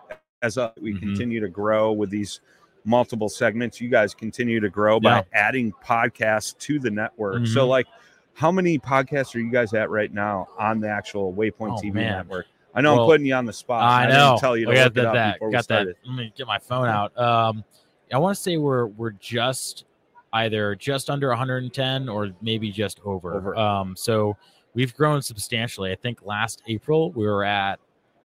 as 0.43 0.59
uh, 0.59 0.73
we 0.81 0.93
Mhm. 0.95 0.99
continue 1.01 1.41
to 1.41 1.49
grow 1.49 1.93
with 1.93 2.11
these 2.11 2.41
multiple 2.85 3.29
segments. 3.29 3.81
You 3.81 3.89
guys 3.89 4.15
continue 4.15 4.61
to 4.61 4.69
grow 4.69 4.99
by 5.01 5.19
Yeah. 5.19 5.23
adding 5.33 5.73
podcasts 5.85 6.57
to 6.59 6.79
the 6.79 6.91
network. 6.91 7.47
So, 7.47 7.65
Mhm. 7.65 7.69
like, 7.69 7.87
how 8.35 8.51
many 8.51 8.79
podcasts 8.79 9.35
are 9.35 9.39
you 9.41 9.51
guys 9.51 9.75
at 9.75 9.91
right 9.91 10.13
now 10.13 10.49
on 10.59 10.81
the 10.81 10.89
actual 10.89 11.33
Waypoint 11.35 11.77
Oh, 11.79 11.81
TV 11.81 11.95
man. 11.95 12.17
network? 12.19 12.47
I 12.75 12.81
know 12.81 12.95
Well, 12.95 13.03
I'm 13.05 13.09
putting 13.09 13.27
you 13.27 13.35
on 13.35 13.45
the 13.45 13.53
spot. 13.53 13.83
I 13.83 14.07
didn't 14.07 14.19
know. 14.19 14.37
tell 14.41 14.57
you 14.57 14.65
to 14.67 14.73
I 14.73 14.75
got 14.75 14.87
it 14.87 14.95
that. 14.95 15.07
up 15.07 15.15
that 15.15 15.35
before 15.35 15.49
we 15.49 15.53
got 15.53 15.69
that. 15.69 15.87
Let 16.07 16.17
me 16.17 16.33
get 16.37 16.47
my 16.47 16.59
phone 16.59 16.89
out. 16.89 17.17
Um, 17.19 17.65
I 18.13 18.19
want 18.19 18.35
to 18.37 18.43
say 18.43 18.57
we're 18.57 18.87
we're 18.87 19.11
just 19.13 19.85
either 20.33 20.75
just 20.75 21.11
under 21.11 21.31
110 21.31 22.09
or 22.09 22.31
maybe 22.41 22.71
just 22.73 22.99
over. 23.05 23.35
Over. 23.35 23.55
Um, 23.57 23.95
so 23.97 24.37
we've 24.75 24.95
grown 24.97 25.21
substantially. 25.21 25.93
I 25.93 25.97
think 25.97 26.25
last 26.25 26.63
April 26.67 27.11
we 27.13 27.27
were 27.27 27.45
at 27.45 27.79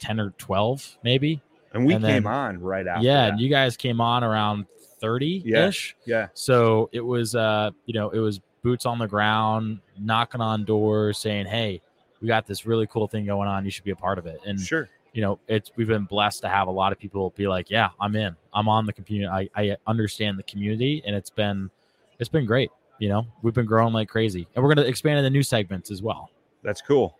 10 0.00 0.18
or 0.20 0.30
12 0.38 0.98
maybe. 1.04 1.40
And 1.72 1.86
we 1.86 1.94
And 1.94 2.04
came 2.04 2.24
then- 2.24 2.32
on 2.32 2.60
right 2.60 2.86
after. 2.86 3.04
yeah, 3.06 3.26
that. 3.26 3.30
and 3.32 3.40
you 3.40 3.48
guys 3.48 3.76
came 3.76 4.00
on 4.00 4.24
around 4.24 4.66
30 5.00 5.44
ish. 5.54 5.94
yeah. 6.04 6.28
So 6.34 6.88
it 6.92 7.00
was, 7.00 7.34
uh, 7.34 7.70
you 7.86 7.94
know, 7.94 8.10
it 8.10 8.18
was 8.18 8.40
boots 8.62 8.84
on 8.86 8.98
the 8.98 9.06
ground, 9.06 9.80
knocking 9.98 10.40
on 10.40 10.64
doors, 10.64 11.16
saying, 11.18 11.46
"Hey, 11.46 11.80
we 12.20 12.28
got 12.28 12.46
this 12.46 12.66
really 12.66 12.86
cool 12.86 13.06
thing 13.06 13.24
going 13.24 13.48
on. 13.48 13.64
You 13.64 13.70
should 13.70 13.84
be 13.84 13.92
a 13.92 13.96
part 13.96 14.18
of 14.18 14.26
it." 14.26 14.40
And 14.44 14.60
Sure. 14.60 14.88
you 15.14 15.22
know, 15.22 15.38
it's 15.48 15.70
we've 15.76 15.86
been 15.88 16.04
blessed 16.04 16.42
to 16.42 16.48
have 16.48 16.68
a 16.68 16.70
lot 16.70 16.92
of 16.92 16.98
people 16.98 17.30
be 17.36 17.46
like, 17.48 17.70
"Yeah, 17.70 17.90
I'm 18.00 18.14
in. 18.16 18.36
I'm 18.52 18.68
on 18.68 18.84
the 18.84 18.92
community. 18.92 19.48
I, 19.56 19.62
I 19.62 19.76
understand 19.86 20.38
the 20.38 20.42
community, 20.42 21.02
and 21.06 21.16
it's 21.16 21.30
been 21.30 21.70
it's 22.18 22.28
been 22.28 22.44
great. 22.44 22.70
You 22.98 23.08
know, 23.08 23.26
we've 23.42 23.54
been 23.54 23.64
growing 23.64 23.94
like 23.94 24.08
crazy, 24.08 24.46
and 24.54 24.62
we're 24.62 24.74
going 24.74 24.84
to 24.84 24.90
expand 24.90 25.18
into 25.18 25.30
new 25.30 25.42
segments 25.42 25.90
as 25.90 26.02
well. 26.02 26.30
That's 26.62 26.82
cool. 26.82 27.16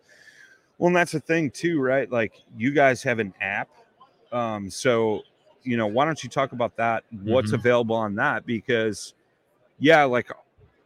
Well, 0.81 0.87
and 0.87 0.95
that's 0.95 1.11
the 1.11 1.19
thing 1.19 1.51
too, 1.51 1.79
right? 1.79 2.11
Like 2.11 2.33
you 2.57 2.71
guys 2.71 3.03
have 3.03 3.19
an 3.19 3.35
app. 3.39 3.69
Um, 4.31 4.67
so 4.71 5.21
you 5.61 5.77
know, 5.77 5.85
why 5.85 6.05
don't 6.05 6.23
you 6.23 6.27
talk 6.29 6.53
about 6.53 6.75
that? 6.77 7.03
What's 7.21 7.51
Mhm. 7.51 7.55
available 7.59 7.95
on 7.95 8.15
that? 8.15 8.47
Because 8.47 9.13
yeah, 9.77 10.03
like 10.05 10.31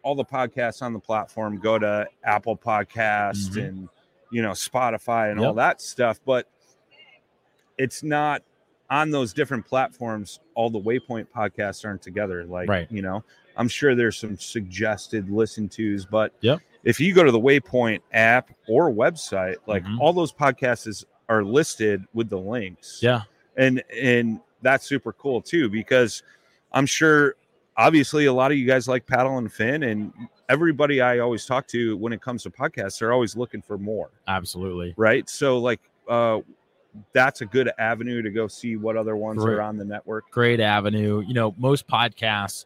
all 0.04 0.16
the 0.16 0.26
podcasts 0.26 0.82
on 0.82 0.92
the 0.92 1.00
platform 1.00 1.60
go 1.60 1.80
to 1.80 2.06
Apple 2.26 2.58
Podcast 2.58 3.52
Mhm. 3.54 3.68
and 3.70 3.90
you 4.32 4.42
know 4.42 4.52
Spotify 4.52 5.32
and 5.32 5.40
all 5.40 5.54
that 5.54 5.80
stuff, 5.80 6.20
but 6.26 6.50
it's 7.78 8.04
not 8.04 8.44
on 8.90 9.12
those 9.12 9.32
different 9.32 9.66
platforms. 9.66 10.42
All 10.56 10.70
the 10.70 10.80
Waypoint 10.82 11.28
podcasts 11.34 11.86
aren't 11.86 12.02
together. 12.02 12.44
Like 12.44 12.68
Right. 12.68 12.92
you 12.92 13.02
know, 13.02 13.24
I'm 13.56 13.70
sure 13.70 13.96
there's 13.96 14.18
some 14.18 14.36
suggested 14.36 15.30
listen 15.30 15.70
tos, 15.70 16.06
but 16.06 16.34
Yep. 16.42 16.60
If 16.86 17.00
you 17.00 17.14
go 17.14 17.24
to 17.24 17.32
the 17.32 17.40
Waypoint 17.40 18.00
app 18.14 18.50
or 18.70 18.90
website, 18.92 19.56
like 19.68 19.84
Mhm. 19.84 20.00
all 20.00 20.14
those 20.14 20.32
podcasts 20.32 20.88
is, 20.88 21.06
are 21.28 21.44
listed 21.44 22.06
with 22.14 22.30
the 22.30 22.38
links. 22.40 23.00
Yeah, 23.02 23.24
And 23.58 23.84
and 23.94 24.40
that's 24.62 24.86
super 24.86 25.12
cool 25.14 25.42
too, 25.42 25.70
because 25.70 26.24
I'm 26.72 26.86
sure 26.86 27.36
obviously 27.78 28.26
a 28.28 28.34
lot 28.34 28.52
of 28.52 28.58
you 28.58 28.66
guys 28.66 28.88
like 28.88 29.06
paddle 29.06 29.38
and 29.38 29.52
fin 29.52 29.84
and 29.84 30.14
everybody 30.48 31.02
I 31.02 31.20
always 31.20 31.46
talk 31.46 31.68
to 31.68 31.98
when 31.98 32.14
it 32.14 32.22
comes 32.22 32.44
to 32.44 32.50
podcasts, 32.50 33.00
they're 33.00 33.12
always 33.12 33.36
looking 33.36 33.62
for 33.62 33.78
more. 33.78 34.12
absolutely. 34.28 34.94
Right. 34.98 35.28
So 35.30 35.58
like 35.58 35.82
uh 36.08 36.40
that's 37.12 37.42
a 37.42 37.46
good 37.46 37.70
avenue 37.78 38.22
to 38.22 38.30
go 38.30 38.48
see 38.48 38.78
what 38.78 38.96
other 38.96 39.18
ones 39.18 39.44
Great. 39.44 39.56
are 39.56 39.62
on 39.62 39.76
the 39.78 39.84
network. 39.84 40.30
Great 40.32 40.62
avenue. 40.62 41.22
You 41.28 41.34
know, 41.34 41.54
most 41.58 41.88
podcasts 41.88 42.66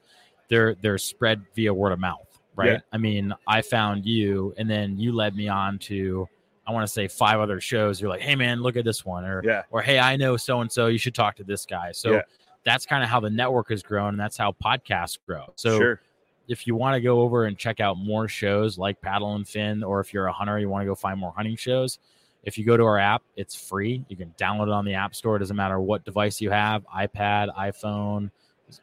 they're 0.50 0.76
they're 0.76 0.98
spread 1.00 1.42
via 1.56 1.74
word 1.74 1.92
of 1.94 2.00
mouth, 2.00 2.28
right? 2.60 2.72
Yeah. 2.74 2.80
I 2.92 2.98
mean, 2.98 3.34
I 3.48 3.62
found 3.62 4.06
you, 4.06 4.54
and 4.58 4.70
then 4.70 4.98
you 4.98 5.12
led 5.13 5.36
me 5.36 5.48
on 5.48 5.80
to 5.80 6.28
I 6.68 6.72
want 6.72 6.86
to 6.86 6.94
say 6.94 7.08
five 7.08 7.39
other 7.39 7.60
shows. 7.60 8.00
You're 8.00 8.12
like, 8.12 8.22
hey 8.22 8.36
man, 8.36 8.62
look 8.62 8.75
at 8.78 8.86
this 8.86 9.04
one, 9.04 9.25
or 9.25 9.42
Yeah. 9.44 9.63
or 9.72 9.82
hey, 9.82 9.98
I 9.98 10.18
know 10.18 10.38
so 10.38 10.62
and 10.62 10.72
so. 10.72 10.86
You 10.86 11.00
should 11.00 11.16
talk 11.16 11.36
to 11.38 11.44
this 11.44 11.66
guy. 11.66 11.92
So 11.94 12.12
Yeah. 12.12 12.22
that's 12.63 12.86
kind 12.86 13.04
of 13.04 13.10
how 13.10 13.20
the 13.20 13.30
network 13.32 13.70
has 13.72 13.82
grown, 13.82 14.10
and 14.10 14.20
that's 14.20 14.38
how 14.38 14.51
podcasts 14.63 15.18
grow. 15.25 15.51
So 15.56 15.80
sure. 15.80 16.01
if 16.48 16.68
you 16.68 16.75
want 16.75 16.94
to 16.94 17.01
go 17.01 17.22
over 17.22 17.46
and 17.46 17.58
check 17.58 17.80
out 17.80 17.98
more 17.98 18.28
shows 18.28 18.78
like 18.78 19.01
Paddle 19.01 19.34
and 19.34 19.48
Fin, 19.48 19.84
or 19.84 20.00
if 20.00 20.13
you're 20.13 20.28
a 20.28 20.32
hunter, 20.32 20.60
you 20.60 20.70
want 20.70 20.84
to 20.84 20.86
go 20.86 20.94
find 20.94 21.20
more 21.20 21.34
hunting 21.36 21.56
shows. 21.56 21.98
If 22.44 22.58
you 22.58 22.66
go 22.66 22.78
to 22.78 22.84
our 22.84 23.00
app, 23.00 23.24
it's 23.36 23.56
free. 23.56 24.06
You 24.08 24.16
can 24.16 24.34
download 24.38 24.68
it 24.68 24.74
on 24.74 24.86
the 24.86 24.94
App 24.94 25.16
Store. 25.16 25.38
It 25.38 25.39
doesn't 25.39 25.56
matter 25.58 25.80
what 25.80 26.06
device 26.06 26.39
you 26.39 26.51
have 26.51 26.86
iPad, 26.96 27.54
iPhone, 27.58 28.30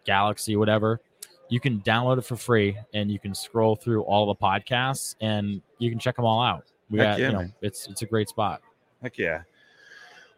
Galaxy, 0.05 0.57
whatever. 0.57 1.01
You 1.49 1.61
can 1.61 1.81
download 1.81 2.19
it 2.19 2.23
for 2.23 2.37
free 2.37 2.77
and 2.95 3.11
you 3.11 3.19
can 3.19 3.35
scroll 3.35 3.77
through 3.77 4.03
all 4.03 4.27
the 4.27 4.35
podcasts 4.35 5.15
and 5.21 5.63
you 5.79 5.91
can 5.91 5.99
check 5.99 6.17
them 6.17 6.25
all 6.25 6.43
out. 6.43 6.65
We 6.91 6.99
Heck 6.99 7.13
got, 7.13 7.21
yeah, 7.21 7.27
you 7.27 7.33
know, 7.33 7.39
man. 7.41 7.55
it's 7.63 7.87
it's 7.89 8.03
a 8.03 8.07
great 8.07 8.29
spot. 8.29 8.63
Heck 9.03 9.17
yeah. 9.19 9.43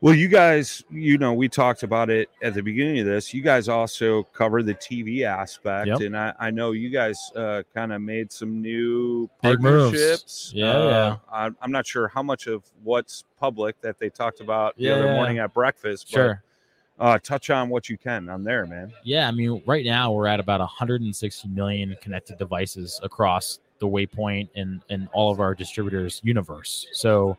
Well, 0.00 0.14
you 0.14 0.28
guys, 0.28 0.84
you 0.92 1.18
know, 1.18 1.34
we 1.34 1.48
talked 1.48 1.82
about 1.82 2.08
it 2.08 2.30
at 2.40 2.54
the 2.54 2.62
beginning 2.62 3.00
of 3.00 3.06
this. 3.06 3.34
You 3.34 3.42
guys 3.42 3.68
also 3.68 4.22
cover 4.32 4.62
the 4.62 4.74
TV 4.76 5.24
aspect, 5.24 5.88
Yep. 5.88 6.00
and 6.02 6.16
I, 6.16 6.32
I 6.38 6.50
know 6.52 6.70
you 6.70 6.88
guys 6.88 7.32
uh, 7.34 7.64
kind 7.74 7.92
of 7.92 8.00
made 8.00 8.30
some 8.30 8.62
new 8.62 9.28
Big 9.42 9.60
moves. 9.60 9.90
partnerships. 9.90 10.52
Yeah, 10.54 10.70
Uh, 10.70 10.88
yeah. 10.88 11.16
I'm, 11.32 11.56
I'm 11.60 11.72
not 11.72 11.84
sure 11.84 12.06
how 12.06 12.22
much 12.22 12.46
of 12.46 12.62
what's 12.84 13.24
public 13.40 13.80
that 13.80 13.98
they 13.98 14.08
talked 14.08 14.38
about 14.40 14.74
Yeah, 14.76 14.90
the 14.90 14.98
other 15.00 15.06
yeah. 15.08 15.14
morning 15.16 15.38
at 15.40 15.52
breakfast. 15.52 16.08
Sure. 16.08 16.44
Uh, 16.98 17.18
touch 17.18 17.48
on 17.50 17.68
what 17.68 17.88
you 17.88 17.96
can 17.96 18.28
on 18.28 18.42
there, 18.42 18.66
man. 18.66 18.92
Yeah, 19.04 19.28
I 19.28 19.30
mean, 19.30 19.62
right 19.66 19.84
now 19.84 20.10
we're 20.10 20.26
at 20.26 20.40
about 20.40 20.60
160 20.60 21.48
million 21.48 21.96
connected 22.00 22.38
devices 22.38 22.98
across 23.02 23.60
the 23.78 23.86
Waypoint 23.86 24.48
and 24.56 24.82
and 24.90 25.08
all 25.12 25.30
of 25.30 25.38
our 25.38 25.54
distributors 25.54 26.20
universe. 26.24 26.88
So, 26.92 27.36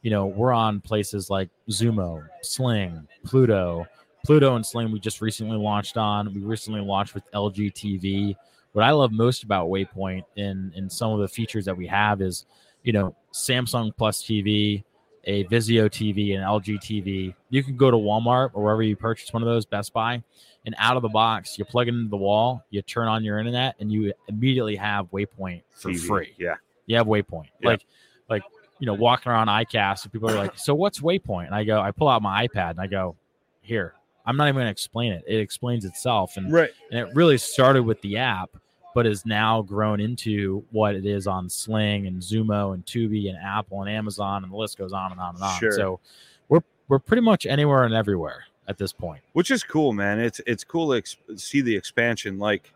you 0.00 0.10
know, 0.10 0.26
we're 0.26 0.52
on 0.52 0.80
places 0.80 1.28
like 1.28 1.50
Xumo, 1.68 2.26
Sling, 2.42 3.06
Pluto, 3.24 3.86
Pluto 4.24 4.56
and 4.56 4.64
Sling. 4.64 4.90
We 4.90 4.98
just 4.98 5.20
recently 5.20 5.58
launched 5.58 5.98
on. 5.98 6.32
We 6.32 6.40
recently 6.40 6.80
launched 6.80 7.14
with 7.14 7.30
LG 7.32 7.74
TV. 7.74 8.34
What 8.72 8.84
I 8.84 8.92
love 8.92 9.12
most 9.12 9.42
about 9.42 9.68
Waypoint 9.68 10.24
and 10.38 10.72
and 10.74 10.90
some 10.90 11.12
of 11.12 11.20
the 11.20 11.28
features 11.28 11.66
that 11.66 11.76
we 11.76 11.86
have 11.86 12.22
is, 12.22 12.46
you 12.82 12.94
know, 12.94 13.14
Samsung 13.34 13.94
Plus 13.94 14.22
TV, 14.22 14.84
a 15.24 15.44
Vizio 15.44 15.86
TV, 15.88 16.34
an 16.36 16.42
LG 16.42 16.78
TV. 16.80 17.34
You 17.50 17.62
can 17.62 17.76
go 17.76 17.90
to 17.90 17.96
Walmart 17.96 18.50
or 18.54 18.62
wherever 18.62 18.82
you 18.82 18.96
purchase 18.96 19.32
one 19.32 19.42
of 19.42 19.48
those, 19.48 19.64
Best 19.64 19.92
Buy, 19.92 20.22
and 20.66 20.74
out 20.78 20.96
of 20.96 21.02
the 21.02 21.08
box, 21.08 21.58
you 21.58 21.64
plug 21.64 21.88
it 21.88 21.94
into 21.94 22.08
the 22.08 22.16
wall, 22.16 22.64
you 22.70 22.82
turn 22.82 23.08
on 23.08 23.24
your 23.24 23.38
internet, 23.38 23.76
and 23.80 23.90
you 23.92 24.12
immediately 24.28 24.76
have 24.76 25.10
Waypoint 25.10 25.62
for 25.72 25.90
TV, 25.90 26.06
free. 26.06 26.34
Yeah. 26.38 26.56
You 26.86 26.96
have 26.96 27.06
Waypoint. 27.06 27.48
Yeah. 27.60 27.68
Like, 27.70 27.86
like 28.28 28.42
you 28.78 28.86
know, 28.86 28.94
walking 28.94 29.30
around 29.30 29.46
ICAST, 29.48 30.04
and 30.04 30.12
people 30.12 30.28
are 30.28 30.34
like, 30.34 30.58
"So 30.58 30.74
what's 30.74 31.00
Waypoint?" 31.00 31.46
And 31.46 31.54
I 31.54 31.62
go, 31.62 31.80
I 31.80 31.92
pull 31.92 32.08
out 32.08 32.20
my 32.22 32.46
iPad 32.48 32.70
and 32.70 32.80
I 32.80 32.86
go, 32.88 33.16
"Here." 33.60 33.94
I'm 34.24 34.36
not 34.36 34.44
even 34.44 34.54
going 34.54 34.66
to 34.66 34.70
explain 34.70 35.12
it. 35.12 35.24
It 35.26 35.38
explains 35.38 35.84
itself, 35.84 36.36
and 36.36 36.52
Right. 36.52 36.70
and 36.90 37.00
it 37.00 37.14
really 37.14 37.38
started 37.38 37.82
with 37.82 38.00
the 38.02 38.18
app, 38.18 38.50
but 38.94 39.06
has 39.06 39.24
now 39.26 39.62
grown 39.62 40.00
into 40.00 40.64
what 40.70 40.94
it 40.94 41.06
is 41.06 41.26
on 41.26 41.48
Sling 41.48 42.06
and 42.06 42.20
Xumo 42.20 42.74
and 42.74 42.84
Tubi 42.84 43.28
and 43.28 43.38
Apple 43.38 43.80
and 43.82 43.90
Amazon, 43.90 44.44
and 44.44 44.52
the 44.52 44.56
list 44.56 44.78
goes 44.78 44.92
on 44.92 45.12
and 45.12 45.20
on 45.20 45.34
and 45.34 45.44
on. 45.44 45.58
Sure. 45.58 45.72
So 45.72 46.00
we're 46.48 46.62
we're 46.88 46.98
pretty 46.98 47.22
much 47.22 47.46
anywhere 47.46 47.84
and 47.84 47.94
everywhere 47.94 48.44
at 48.68 48.78
this 48.78 48.92
point. 48.92 49.20
which 49.32 49.50
is 49.50 49.64
cool, 49.64 49.92
man. 49.92 50.20
It's 50.20 50.40
it's 50.46 50.64
cool 50.64 50.90
to 50.92 50.98
ex- 50.98 51.16
see 51.36 51.60
the 51.60 51.74
expansion. 51.74 52.38
Like 52.38 52.72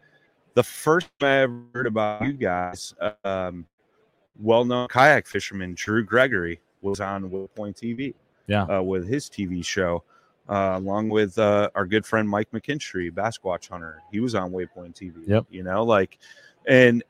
the 0.55 0.63
first 0.63 1.09
time 1.21 1.29
I 1.29 1.43
ever 1.43 1.63
heard 1.75 1.87
about 1.87 2.23
you 2.27 2.33
guys, 2.33 2.95
um, 3.25 3.67
well-known 4.41 4.89
kayak 4.89 5.27
fisherman 5.27 5.75
Drew 5.75 6.05
Gregory 6.05 6.61
was 6.83 7.01
on 7.01 7.31
Waypoint 7.31 7.77
TV. 7.77 8.15
Yeah. 8.49 8.63
uh, 8.63 8.81
with 8.81 9.09
his 9.09 9.29
TV 9.29 9.65
show, 9.65 10.05
uh, 10.49 10.75
along 10.77 11.09
with 11.09 11.39
uh, 11.39 11.69
our 11.75 11.87
good 11.87 12.05
friend 12.07 12.29
Mike 12.29 12.51
McKinstry, 12.53 13.11
Basquatch 13.11 13.69
Hunter. 13.69 14.03
He 14.13 14.21
was 14.21 14.35
on 14.35 14.53
Waypoint 14.53 14.95
TV. 14.95 15.27
Yep. 15.27 15.47
You 15.51 15.63
know, 15.63 15.85
like, 15.85 16.19
and 16.67 17.03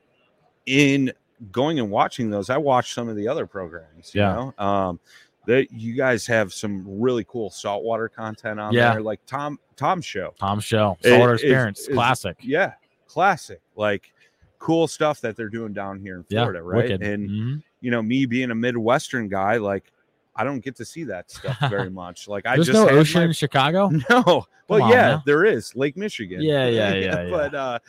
in 0.65 1.11
going 1.51 1.79
and 1.79 1.89
watching 1.91 2.29
those, 2.29 2.49
I 2.49 2.57
watched 2.57 2.93
some 2.93 3.07
of 3.09 3.15
the 3.15 3.27
other 3.27 3.45
programs. 3.45 4.13
You 4.13 4.21
Yeah. 4.21 4.33
know, 4.57 4.63
um, 4.65 4.99
that 5.45 5.71
you 5.71 5.93
guys 5.95 6.27
have 6.27 6.51
some 6.53 6.83
really 6.99 7.23
cool 7.25 7.49
saltwater 7.49 8.09
content 8.09 8.59
on 8.59 8.73
Yeah. 8.73 8.93
there, 8.93 9.01
like 9.01 9.19
Tom 9.25 9.59
Tom's 9.77 10.05
show. 10.05 10.33
Tom 10.39 10.59
Show, 10.59 10.97
Saltwater 11.03 11.35
it's- 11.35 11.43
Experience, 11.43 11.87
classic. 11.87 12.37
Yeah, 12.41 12.73
classic. 13.07 13.61
Like 13.75 14.11
cool 14.59 14.87
stuff 14.87 15.21
that 15.21 15.35
they're 15.37 15.49
doing 15.49 15.71
down 15.71 15.99
here 15.99 16.15
in 16.17 16.25
Yeah, 16.29 16.41
Florida, 16.41 16.63
right? 16.63 16.83
wicked. 16.83 17.03
And 17.03 17.29
Mhm. 17.29 17.63
you 17.79 17.91
know, 17.91 18.01
me 18.01 18.25
being 18.25 18.49
a 18.49 18.55
Midwestern 18.55 19.27
guy, 19.29 19.57
like 19.57 19.91
I 20.37 20.43
don't 20.43 20.59
get 20.59 20.75
to 20.77 20.85
see 20.85 21.03
that 21.05 21.29
stuff 21.31 21.57
very 21.69 21.89
much. 21.89 22.27
Like 22.27 22.45
I 22.45 22.55
there's 22.55 22.67
just 22.67 22.77
no 22.77 22.89
ocean 22.89 23.21
my- 23.21 23.25
in 23.27 23.33
Chicago. 23.33 23.89
no, 24.09 24.45
well, 24.67 24.83
on 24.83 24.89
yeah, 24.91 25.01
now. 25.09 25.23
there 25.25 25.45
is 25.45 25.75
Lake 25.75 25.97
Michigan. 25.97 26.41
Yeah, 26.41 26.67
yeah, 26.69 26.93
yeah, 26.93 27.21
yeah. 27.23 27.29
but 27.29 27.55
uh, 27.55 27.79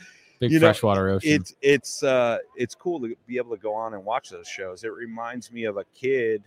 Big 0.40 0.52
You 0.52 0.60
know, 0.60 0.66
freshwater 0.68 1.08
ocean. 1.10 1.30
it's 1.32 1.54
it's 1.60 2.02
uh 2.04 2.38
it's 2.56 2.74
cool 2.74 3.00
to 3.00 3.14
be 3.26 3.36
able 3.38 3.50
to 3.56 3.60
go 3.60 3.74
on 3.74 3.94
and 3.94 4.04
watch 4.04 4.30
those 4.30 4.46
shows. 4.48 4.84
It 4.84 4.92
reminds 4.92 5.50
me 5.50 5.64
of 5.64 5.76
a 5.78 5.84
kid, 5.94 6.44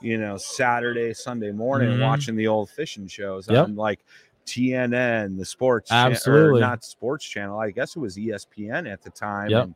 you 0.00 0.18
know, 0.18 0.36
Saturday, 0.36 1.14
Sunday 1.14 1.52
morning 1.52 1.90
Mhm. 1.90 2.02
watching 2.02 2.34
the 2.34 2.48
old 2.48 2.70
fishing 2.70 3.06
shows 3.06 3.48
Yep. 3.48 3.64
on 3.66 3.76
like 3.76 4.00
TNN, 4.46 5.38
the 5.38 5.44
sports, 5.44 5.92
Absolutely. 5.92 6.60
not 6.60 6.84
sports 6.84 7.24
channel. 7.24 7.58
I 7.58 7.70
guess 7.70 7.94
it 7.96 8.00
was 8.00 8.16
ESPN 8.16 8.90
at 8.92 9.00
the 9.02 9.10
time. 9.10 9.50
Yep. 9.50 9.64
And, 9.64 9.74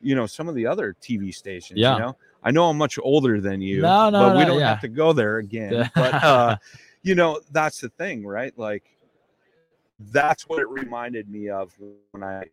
you 0.00 0.14
know, 0.14 0.26
some 0.26 0.48
of 0.48 0.54
the 0.54 0.66
other 0.66 0.96
TV 1.02 1.32
stations. 1.34 1.78
Yeah. 1.78 1.94
You 1.94 2.00
know, 2.00 2.16
I 2.44 2.50
know 2.50 2.68
I'm 2.68 2.78
much 2.78 2.98
older 3.02 3.40
than 3.40 3.60
you, 3.60 3.80
No, 3.82 4.10
no, 4.10 4.20
but 4.20 4.36
we 4.36 4.42
no, 4.42 4.48
don't 4.50 4.60
yeah. 4.60 4.68
have 4.68 4.80
to 4.82 4.88
go 4.88 5.12
there 5.12 5.38
again. 5.38 5.90
but 5.94 6.14
uh, 6.22 6.56
you 7.02 7.14
know, 7.14 7.40
that's 7.50 7.80
the 7.80 7.88
thing, 7.88 8.26
right? 8.26 8.56
Like 8.58 8.84
that's 10.12 10.48
what 10.48 10.60
it 10.60 10.68
reminded 10.68 11.28
me 11.28 11.48
of 11.48 11.72
when 12.10 12.22
I, 12.22 12.44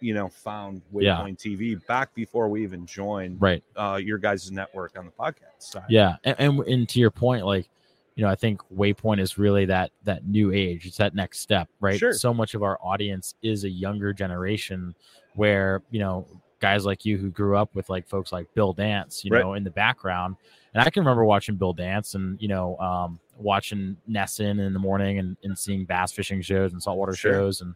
you 0.00 0.14
know, 0.14 0.28
found 0.28 0.82
Waypoint 0.94 1.02
Yeah. 1.44 1.52
TV 1.52 1.86
back 1.86 2.14
before 2.14 2.48
we 2.48 2.62
even 2.62 2.86
joined 2.86 3.40
right. 3.40 3.62
uh, 3.76 3.98
your 4.02 4.18
guys' 4.18 4.50
network 4.52 4.96
on 4.98 5.04
the 5.06 5.10
podcast 5.12 5.60
side. 5.60 5.82
Yeah, 5.88 6.16
and, 6.24 6.36
and 6.38 6.60
and 6.60 6.88
to 6.88 7.00
your 7.00 7.10
point, 7.10 7.44
like 7.44 7.68
you 8.14 8.24
know, 8.24 8.30
I 8.30 8.34
think 8.34 8.60
Waypoint 8.74 9.18
is 9.20 9.38
really 9.38 9.64
that 9.66 9.90
that 10.04 10.26
new 10.26 10.52
age. 10.52 10.86
It's 10.86 10.96
that 10.98 11.14
next 11.14 11.40
step, 11.40 11.68
right? 11.80 11.98
Sure. 11.98 12.12
So 12.12 12.32
much 12.34 12.54
of 12.54 12.62
our 12.62 12.78
audience 12.82 13.34
is 13.42 13.64
a 13.64 13.68
younger 13.70 14.12
generation, 14.12 14.94
where 15.34 15.82
you 15.90 16.00
know 16.00 16.26
guys 16.60 16.84
like 16.84 17.04
you 17.04 17.16
who 17.18 17.30
grew 17.30 17.56
up 17.56 17.74
with 17.74 17.88
like 17.88 18.06
folks 18.08 18.32
like 18.32 18.46
Bill 18.54 18.72
Dance, 18.72 19.24
you 19.24 19.30
Right. 19.32 19.40
know, 19.40 19.54
in 19.54 19.64
the 19.64 19.70
background. 19.70 20.36
And 20.74 20.82
I 20.82 20.90
can 20.90 21.00
remember 21.02 21.24
watching 21.24 21.56
Bill 21.56 21.72
Dance 21.72 22.14
and 22.14 22.40
you 22.40 22.48
know 22.48 22.76
um, 22.78 23.18
watching 23.36 23.96
Nesson 24.08 24.64
in 24.64 24.72
the 24.72 24.78
morning 24.78 25.18
and, 25.18 25.36
and 25.42 25.58
seeing 25.58 25.84
bass 25.84 26.12
fishing 26.12 26.40
shows 26.42 26.72
and 26.72 26.82
saltwater 26.82 27.14
Sure. 27.14 27.32
shows 27.34 27.60
and 27.62 27.74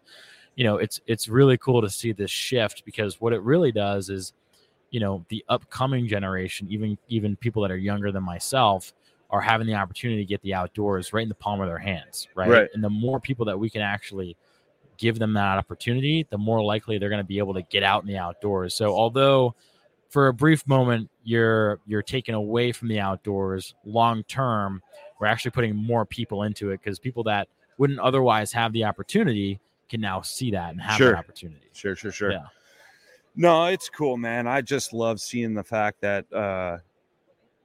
you 0.55 0.65
know 0.65 0.77
it's 0.77 1.01
it's 1.07 1.27
really 1.29 1.59
cool 1.59 1.81
to 1.83 1.91
see 1.91 2.13
this 2.13 2.31
shift 2.31 2.85
because 2.85 3.21
what 3.21 3.33
it 3.33 3.43
really 3.43 3.73
does 3.73 4.09
is 4.11 4.33
you 4.91 5.01
know 5.01 5.25
the 5.29 5.45
upcoming 5.49 6.07
generation 6.07 6.69
even 6.71 6.97
even 7.09 7.35
people 7.37 7.61
that 7.63 7.71
are 7.73 7.77
younger 7.77 8.13
than 8.13 8.23
myself 8.23 8.93
are 9.31 9.41
having 9.41 9.67
the 9.67 9.75
opportunity 9.75 10.23
to 10.23 10.29
get 10.29 10.41
the 10.43 10.55
outdoors 10.55 11.13
right 11.13 11.25
in 11.25 11.29
the 11.29 11.35
palm 11.35 11.61
of 11.61 11.67
their 11.67 11.79
hands 11.79 12.29
right, 12.37 12.49
Right. 12.49 12.69
and 12.75 12.85
the 12.85 12.91
more 12.91 13.19
people 13.19 13.45
that 13.47 13.59
we 13.59 13.69
can 13.69 13.81
actually 13.83 14.37
give 14.99 15.19
them 15.19 15.33
that 15.35 15.59
opportunity 15.59 16.27
the 16.31 16.39
more 16.39 16.63
likely 16.63 16.99
they're 16.99 17.09
going 17.09 17.21
to 17.21 17.27
be 17.27 17.39
able 17.39 17.55
to 17.55 17.63
get 17.63 17.83
out 17.83 18.03
in 18.03 18.09
the 18.09 18.17
outdoors 18.17 18.75
so 18.75 18.93
although 18.95 19.55
for 20.11 20.29
a 20.29 20.33
brief 20.33 20.67
moment 20.67 21.09
you're 21.25 21.81
you're 21.87 22.03
taken 22.03 22.35
away 22.35 22.73
from 22.73 22.89
the 22.89 23.01
outdoors 23.01 23.75
long 23.85 24.23
term 24.25 24.81
we're 25.21 25.27
actually 25.27 25.51
putting 25.51 25.75
more 25.75 26.05
people 26.05 26.43
into 26.43 26.71
it 26.71 26.81
because 26.83 26.99
people 26.99 27.23
that 27.25 27.49
wouldn't 27.79 27.99
otherwise 28.01 28.53
have 28.53 28.73
the 28.73 28.85
opportunity 28.85 29.59
can 29.89 30.01
now 30.01 30.21
see 30.23 30.51
that 30.51 30.71
and 30.71 30.81
have 30.81 30.97
Sure. 30.97 31.13
that 31.13 31.19
opportunity 31.19 31.69
Sure, 31.73 31.97
sure, 31.97 32.13
sure. 32.13 32.31
Yeah. 32.31 32.45
No, 33.37 33.65
it's 33.67 33.89
cool, 33.89 34.17
man. 34.17 34.47
I 34.47 34.61
just 34.61 34.93
love 34.93 35.21
seeing 35.21 35.55
the 35.55 35.65
fact 35.65 36.01
that 36.03 36.33
uh, 36.33 36.79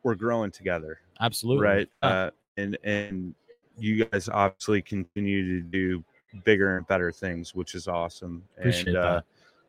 we're 0.01 0.15
growing 0.15 0.49
together, 0.49 0.99
absolutely 1.21 1.63
right? 1.63 1.89
Yeah. 2.01 2.09
Uh, 2.09 2.29
and 2.57 2.77
and 2.83 3.35
you 3.77 4.03
guys 4.05 4.27
obviously 4.29 4.81
continue 4.81 5.61
to 5.61 5.63
do 5.63 6.03
bigger 6.43 6.77
and 6.77 6.87
better 6.87 7.11
things, 7.11 7.53
which 7.55 7.75
is 7.75 7.87
awesome. 7.87 8.43
Appreciate 8.57 8.87
and 8.89 8.97
uh, 8.97 9.21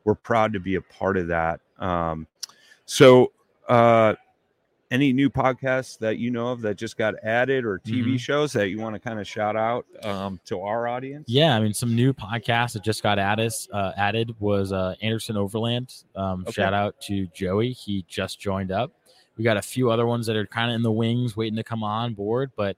we're 0.05 0.15
proud 0.15 0.53
to 0.53 0.61
be 0.61 0.77
a 0.77 0.81
part 0.81 1.17
of 1.17 1.27
that. 1.29 1.61
Um, 1.79 2.27
so, 2.85 3.33
uh, 3.69 4.15
any 4.91 5.13
new 5.13 5.31
podcasts 5.31 5.97
that 6.01 6.19
you 6.19 6.33
know 6.33 6.49
of 6.49 6.63
that 6.63 6.75
just 6.77 6.97
got 6.99 7.15
added, 7.23 7.65
or 7.65 7.79
TV 7.79 8.15
Mhm. 8.15 8.19
shows 8.19 8.53
that 8.55 8.71
you 8.71 8.81
want 8.81 8.95
to 8.97 8.99
kind 8.99 9.21
of 9.21 9.29
shout 9.29 9.55
out 9.57 9.87
um, 10.03 10.41
to 10.47 10.61
our 10.63 10.89
audience? 10.89 11.29
Yeah, 11.29 11.55
I 11.55 11.61
mean, 11.61 11.73
some 11.73 11.95
new 11.95 12.13
podcasts 12.13 12.73
that 12.73 12.83
just 12.83 13.01
got 13.01 13.17
added. 13.17 13.53
Uh, 13.73 13.93
added 13.97 14.35
was 14.41 14.73
uh, 14.73 14.97
Anderson 15.01 15.37
Overland. 15.37 15.95
Um, 16.17 16.41
Okay. 16.43 16.53
Shout 16.53 16.75
out 16.75 17.01
to 17.03 17.27
Joey; 17.29 17.71
he 17.73 18.05
just 18.09 18.41
joined 18.41 18.73
up. 18.73 18.91
We 19.37 19.45
got 19.45 19.57
a 19.57 19.63
few 19.63 19.91
other 19.93 20.07
ones 20.07 20.27
that 20.27 20.35
are 20.35 20.45
kind 20.47 20.71
of 20.73 20.75
in 20.75 20.83
the 20.83 20.91
wings, 20.91 21.37
waiting 21.37 21.57
to 21.57 21.63
come 21.65 21.85
on 21.85 22.15
board. 22.15 22.51
But 22.57 22.77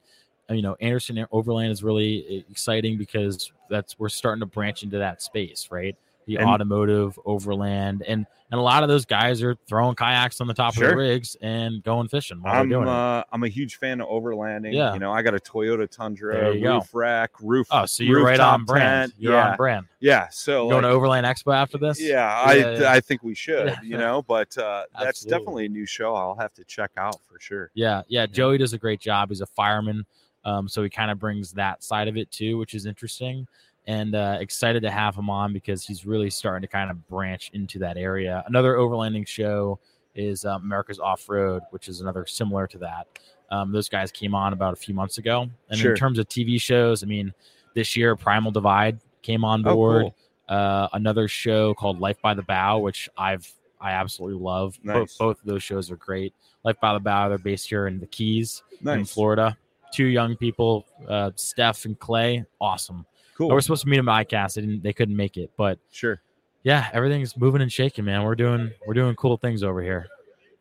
you 0.52 0.62
know, 0.62 0.76
Anderson 0.80 1.24
Overland 1.32 1.72
is 1.72 1.82
really 1.82 2.44
exciting 2.50 2.98
because 2.98 3.50
that's 3.70 3.98
we're 3.98 4.08
starting 4.08 4.40
to 4.40 4.46
branch 4.46 4.82
into 4.82 4.98
that 4.98 5.22
space, 5.22 5.68
right? 5.70 5.96
The 6.26 6.36
And- 6.36 6.48
automotive 6.48 7.18
overland, 7.24 8.02
and 8.06 8.26
and 8.52 8.58
a 8.60 8.62
lot 8.62 8.82
of 8.82 8.90
those 8.90 9.06
guys 9.06 9.42
are 9.42 9.56
throwing 9.66 9.94
kayaks 9.96 10.38
on 10.42 10.46
the 10.46 10.52
top 10.52 10.74
of 10.74 10.78
Sure. 10.78 10.90
the 10.90 10.96
rigs 10.96 11.38
and 11.40 11.82
going 11.82 12.06
fishing 12.08 12.42
while 12.42 12.60
I'm 12.60 12.70
uh, 12.86 13.22
I'm 13.32 13.42
a 13.44 13.48
huge 13.48 13.76
fan 13.76 14.02
of 14.02 14.08
overlanding. 14.08 14.74
Yeah. 14.74 14.92
you 14.92 15.00
know, 15.00 15.10
I 15.10 15.22
got 15.22 15.34
a 15.34 15.38
Toyota 15.38 15.88
Tundra, 15.90 16.54
you 16.54 16.60
go. 16.60 16.74
roof 16.74 16.94
rack, 16.94 17.30
roof. 17.40 17.66
Oh, 17.70 17.86
so 17.86 18.04
you're 18.04 18.22
right 18.22 18.38
on 18.38 18.66
brand. 18.66 19.12
tent. 19.12 19.14
You're 19.18 19.32
yeah, 19.32 19.50
on 19.52 19.56
brand. 19.56 19.86
yeah. 20.00 20.28
So 20.30 20.68
Going 20.68 20.82
to 20.82 20.90
Overland 20.90 21.24
Expo 21.24 21.54
after 21.56 21.78
this? 21.78 21.98
yeah, 21.98 22.28
I 22.30 22.52
Yeah, 22.54 22.78
yeah. 22.80 22.92
I 22.92 23.00
think 23.00 23.22
we 23.22 23.34
should. 23.34 23.68
Yeah. 23.68 23.80
You 23.82 23.96
know, 23.96 24.20
but 24.22 24.56
uh, 24.58 24.84
that's 25.00 25.22
definitely 25.22 25.64
a 25.64 25.70
new 25.70 25.86
show. 25.86 26.14
I'll 26.14 26.36
have 26.36 26.52
to 26.54 26.64
check 26.64 26.90
out 26.98 27.16
for 27.22 27.40
sure. 27.40 27.70
Yeah, 27.72 28.02
yeah. 28.08 28.26
Joey 28.26 28.58
does 28.58 28.74
a 28.74 28.78
great 28.78 29.00
job. 29.00 29.30
He's 29.30 29.40
a 29.40 29.46
fireman, 29.46 30.04
um, 30.44 30.68
so 30.68 30.82
he 30.82 30.88
kind 30.90 31.10
of 31.10 31.18
brings 31.18 31.52
that 31.52 31.82
side 31.82 32.08
of 32.08 32.16
it 32.16 32.30
too, 32.30 32.58
which 32.58 32.74
is 32.74 32.86
interesting. 32.86 33.46
And 33.86 34.14
uh, 34.14 34.38
excited 34.40 34.82
to 34.82 34.90
have 34.92 35.16
him 35.16 35.28
on 35.28 35.52
because 35.52 35.84
he's 35.84 36.06
really 36.06 36.30
starting 36.30 36.62
to 36.62 36.68
kind 36.68 36.88
of 36.90 37.06
branch 37.08 37.50
into 37.52 37.80
that 37.80 37.96
area. 37.96 38.44
Another 38.46 38.74
overlanding 38.76 39.26
show 39.26 39.80
is 40.14 40.44
uh, 40.44 40.50
America's 40.62 41.00
Off 41.00 41.28
Road, 41.28 41.62
which 41.70 41.88
is 41.88 42.00
another 42.00 42.24
similar 42.26 42.66
to 42.68 42.78
that. 42.78 43.08
Um, 43.50 43.72
those 43.72 43.88
guys 43.88 44.12
came 44.12 44.34
on 44.36 44.52
about 44.52 44.72
a 44.72 44.76
few 44.76 44.94
months 44.94 45.18
ago. 45.18 45.48
And 45.68 45.78
Sure. 45.78 45.92
in 45.92 45.96
terms 45.96 46.18
of 46.20 46.28
TV 46.28 46.60
shows, 46.60 47.02
I 47.02 47.06
mean, 47.06 47.32
this 47.74 47.96
year 47.96 48.14
Primal 48.14 48.52
Divide 48.52 49.00
came 49.22 49.44
on 49.44 49.66
Oh, 49.66 49.74
board. 49.74 50.02
cool. 50.02 50.16
uh, 50.48 50.88
another 50.92 51.26
show 51.26 51.74
called 51.74 51.98
Life 51.98 52.20
by 52.22 52.34
the 52.34 52.42
Bow, 52.42 52.78
which 52.78 53.08
I've 53.16 53.50
I 53.80 53.90
absolutely 53.92 54.38
love. 54.40 54.78
Nice. 54.84 55.16
both 55.16 55.40
of 55.40 55.44
those 55.44 55.62
shows 55.64 55.90
are 55.90 55.96
great. 55.96 56.32
Life 56.62 56.76
by 56.80 56.92
the 56.92 57.00
Bow, 57.00 57.28
they're 57.28 57.38
based 57.38 57.68
here 57.68 57.88
in 57.88 57.98
the 57.98 58.06
Keys 58.06 58.62
in 59.00 59.04
Florida. 59.06 59.56
Two 59.92 60.06
young 60.06 60.36
people, 60.36 60.86
uh, 61.08 61.30
Steph 61.36 61.84
and 61.84 61.98
Clay, 61.98 62.44
awesome. 62.60 63.04
cool. 63.36 63.48
Was 63.48 63.64
supposed 63.64 63.82
to 63.82 63.88
meet 63.88 63.96
them 63.98 64.08
at 64.08 64.28
ICAST, 64.28 64.54
they, 64.54 64.60
didn't, 64.62 64.82
they 64.82 64.92
couldn't 64.92 65.16
make 65.16 65.36
it, 65.36 65.50
but 65.56 65.78
sure. 65.90 66.20
yeah, 66.62 66.88
everything's 66.92 67.36
moving 67.36 67.60
and 67.62 67.70
shaking, 67.72 68.04
man. 68.04 68.22
We're 68.24 68.34
doing 68.34 68.70
we're 68.86 68.94
doing 68.94 69.14
cool 69.16 69.36
things 69.36 69.62
over 69.62 69.82
here. 69.82 70.06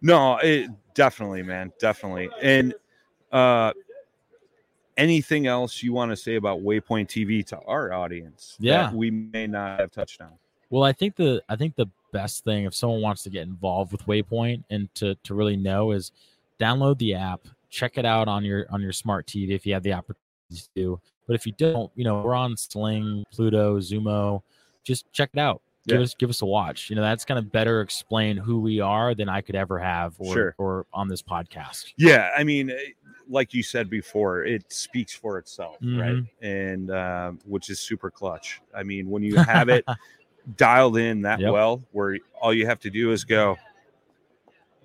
No, 0.01 0.37
it 0.37 0.69
definitely, 0.93 1.43
man, 1.43 1.71
definitely. 1.79 2.29
And 2.41 2.73
uh, 3.31 3.71
anything 4.97 5.47
else 5.47 5.81
you 5.81 5.93
want 5.93 6.11
to 6.11 6.15
say 6.15 6.35
about 6.35 6.59
Waypoint 6.59 7.07
TV 7.07 7.45
to 7.47 7.59
our 7.59 7.93
audience? 7.93 8.57
that 8.59 8.65
Yeah. 8.65 8.93
we 8.93 9.11
may 9.11 9.47
not 9.47 9.79
have 9.79 9.91
touched 9.91 10.21
on. 10.21 10.31
Well, 10.69 10.83
I 10.83 10.93
think 10.93 11.15
the 11.15 11.41
I 11.49 11.55
think 11.55 11.75
the 11.75 11.87
best 12.13 12.43
thing 12.43 12.65
if 12.65 12.73
someone 12.75 13.01
wants 13.01 13.23
to 13.23 13.29
get 13.29 13.43
involved 13.43 13.91
with 13.91 14.05
Waypoint 14.05 14.63
and 14.69 14.93
to 14.95 15.15
to 15.23 15.33
really 15.35 15.55
know 15.57 15.91
is 15.91 16.11
download 16.59 16.97
the 16.97 17.13
app, 17.13 17.41
check 17.71 17.97
it 17.97 18.05
out 18.05 18.27
on 18.27 18.43
your 18.45 18.67
on 18.69 18.81
your 18.81 18.91
smart 18.91 19.25
TV 19.25 19.49
if 19.51 19.65
you 19.65 19.73
have 19.73 19.81
the 19.81 19.93
opportunity 19.93 20.21
to. 20.75 20.99
But 21.27 21.33
if 21.35 21.47
you 21.47 21.53
don't, 21.57 21.91
you 21.95 22.03
know, 22.03 22.21
we're 22.21 22.35
on 22.35 22.55
Sling, 22.57 23.23
Pluto, 23.31 23.79
Xumo. 23.79 24.43
Just 24.83 25.11
check 25.11 25.29
it 25.33 25.39
out. 25.39 25.61
Give 25.87 25.97
Yeah. 25.97 26.03
us 26.03 26.13
give 26.13 26.29
us 26.29 26.41
a 26.41 26.45
watch. 26.45 26.89
You 26.89 26.95
know, 26.97 27.01
that's 27.01 27.25
gonna 27.25 27.41
better 27.41 27.81
explain 27.81 28.37
who 28.37 28.59
we 28.59 28.79
are 28.81 29.15
than 29.15 29.29
I 29.29 29.41
could 29.41 29.55
ever 29.55 29.79
have 29.79 30.13
or 30.19 30.33
Sure. 30.33 30.55
or 30.59 30.85
on 30.93 31.07
this 31.07 31.23
podcast. 31.23 31.93
Yeah, 31.97 32.29
I 32.37 32.43
mean, 32.43 32.69
eh, 32.69 32.75
like 33.29 33.53
you 33.53 33.63
said 33.63 33.89
before, 33.89 34.43
it 34.43 34.71
speaks 34.71 35.13
for 35.13 35.37
itself, 35.39 35.77
right? 35.81 36.15
Mhm. 36.17 36.27
And 36.41 36.91
um, 36.91 37.39
which 37.45 37.69
is 37.69 37.79
super 37.79 38.11
clutch. 38.11 38.61
I 38.75 38.83
mean, 38.83 39.09
when 39.09 39.23
you 39.23 39.37
have 39.37 39.69
it 39.69 39.85
dialed 40.57 40.97
in 40.97 41.21
that 41.21 41.39
Yep. 41.39 41.51
well, 41.53 41.81
where 41.93 42.17
all 42.41 42.53
you 42.53 42.65
have 42.67 42.79
to 42.81 42.89
do 42.89 43.11
is 43.11 43.23
go, 43.23 43.57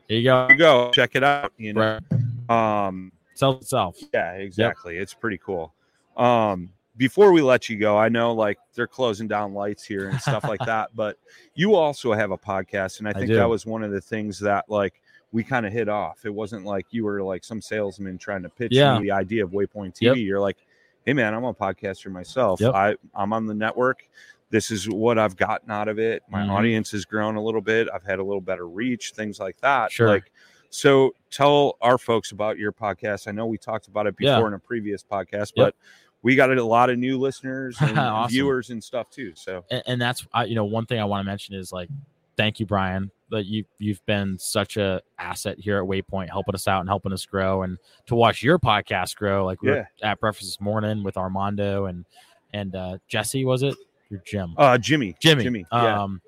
There 0.09 0.19
you 0.19 0.25
go. 0.25 0.47
you 0.49 0.57
go, 0.57 0.91
check 0.93 1.17
it 1.17 1.25
out. 1.25 1.53
You 1.59 1.73
know, 1.73 1.81
Right. 2.11 2.21
Um, 2.51 3.13
Sells 3.35 3.63
itself. 3.63 3.97
yeah, 4.15 4.33
exactly. 4.33 4.97
It's 4.97 5.15
pretty 5.15 5.39
cool. 5.39 5.75
Um, 6.17 6.71
before 6.97 7.31
we 7.33 7.43
let 7.43 7.69
you 7.69 7.77
go, 7.77 7.99
I 7.99 8.09
know 8.09 8.33
like 8.33 8.59
they're 8.75 8.87
closing 8.87 9.29
down 9.29 9.53
lights 9.53 9.85
here 9.85 10.09
and 10.09 10.19
stuff 10.21 10.45
like 10.45 10.61
that, 10.67 10.91
but 10.95 11.19
you 11.55 11.75
also 11.75 12.13
have 12.15 12.31
a 12.31 12.39
podcast, 12.39 12.99
and 13.01 13.07
I 13.07 13.11
I 13.11 13.15
think 13.15 13.27
do. 13.29 13.35
that 13.37 13.49
was 13.49 13.67
one 13.67 13.83
of 13.83 13.91
the 13.91 14.01
things 14.01 14.39
that 14.41 14.65
like 14.69 15.03
we 15.33 15.45
kind 15.45 15.67
of 15.67 15.73
hit 15.73 15.89
off. 15.91 16.25
It 16.25 16.33
wasn't 16.33 16.65
like 16.65 16.87
you 16.91 17.05
were 17.05 17.23
like 17.23 17.45
some 17.45 17.61
salesman 17.61 18.17
trying 18.17 18.43
to 18.45 18.49
pitch 18.49 18.73
Yeah. 18.73 18.99
me 18.99 19.05
the 19.07 19.11
idea 19.13 19.45
of 19.45 19.51
Waypoint 19.51 19.95
TV. 19.95 20.01
Yep. 20.03 20.17
You're 20.19 20.41
like, 20.41 20.57
hey 21.05 21.13
man, 21.13 21.35
I'm 21.35 21.45
a 21.45 21.53
podcaster 21.53 22.11
myself. 22.11 22.61
Yep. 22.63 22.75
I 22.75 22.97
I'm 23.15 23.35
on 23.35 23.45
the 23.45 23.55
network. 23.55 24.09
This 24.49 24.71
is 24.71 24.89
what 24.89 25.19
I've 25.19 25.37
gotten 25.37 25.71
out 25.71 25.89
of 25.89 25.99
it. 25.99 26.23
My 26.31 26.43
Mhm. 26.43 26.51
audience 26.51 26.93
has 26.93 27.05
grown 27.05 27.35
a 27.37 27.43
little 27.43 27.61
bit. 27.61 27.89
I've 27.93 28.05
had 28.05 28.21
a 28.21 28.25
little 28.25 28.41
better 28.41 28.67
reach, 28.69 29.11
things 29.11 29.39
like 29.41 29.61
that. 29.61 29.91
Sure. 29.93 30.09
Like, 30.09 30.31
so 30.71 31.15
tell 31.31 31.77
our 31.81 31.99
folks 31.99 32.33
about 32.33 32.59
your 32.59 32.73
podcast. 32.73 33.29
I 33.29 33.33
know 33.33 33.47
we 33.47 33.59
talked 33.59 33.89
about 33.89 34.07
it 34.07 34.17
before 34.17 34.41
Yeah. 34.41 34.47
in 34.47 34.55
a 34.55 34.59
previous 34.59 35.03
podcast, 35.05 35.53
Yep. 35.55 35.67
but 35.67 35.75
we 36.23 36.35
got 36.37 36.51
a 36.57 36.65
lot 36.65 36.91
of 36.91 36.99
new 36.99 37.19
listeners 37.19 37.77
and 37.81 37.99
Awesome. 37.99 38.31
viewers 38.33 38.71
and 38.71 38.83
stuff 38.83 39.11
too. 39.11 39.33
So 39.35 39.65
and, 39.71 39.83
and 39.87 40.01
that's 40.01 40.27
I, 40.33 40.45
you 40.45 40.55
know 40.55 40.65
one 40.65 40.87
thing 40.87 40.99
I 41.01 41.05
want 41.05 41.21
to 41.25 41.25
mention 41.31 41.55
is 41.55 41.73
like 41.73 41.89
thank 42.37 42.61
you 42.61 42.67
Brian 42.67 43.11
that 43.31 43.47
you 43.47 43.65
you've 43.79 44.05
been 44.07 44.39
such 44.39 44.77
a 44.77 45.03
asset 45.19 45.59
here 45.59 45.79
at 45.79 45.85
Waypoint 45.89 46.29
helping 46.29 46.55
us 46.55 46.69
out 46.69 46.81
and 46.81 46.89
helping 46.89 47.13
us 47.13 47.25
grow 47.27 47.63
and 47.63 47.79
to 48.07 48.15
watch 48.15 48.43
your 48.43 48.59
podcast 48.59 49.17
grow 49.17 49.45
like 49.45 49.63
we 49.63 49.69
Yeah. 49.71 49.75
were 49.75 49.89
at 50.03 50.21
breakfast 50.21 50.47
this 50.49 50.61
morning 50.61 51.03
with 51.03 51.17
Armando 51.17 51.87
and 51.87 52.05
and 52.53 52.75
uh 52.77 52.99
Jesse 53.09 53.45
was 53.45 53.63
it 53.63 53.75
your 54.11 54.21
Jim 54.25 54.55
uh 54.57 54.79
Jimmy. 54.79 55.17
Jimmy 55.21 55.43
Jimmy. 55.45 55.65
Yeah. 55.73 56.03
um 56.03 56.21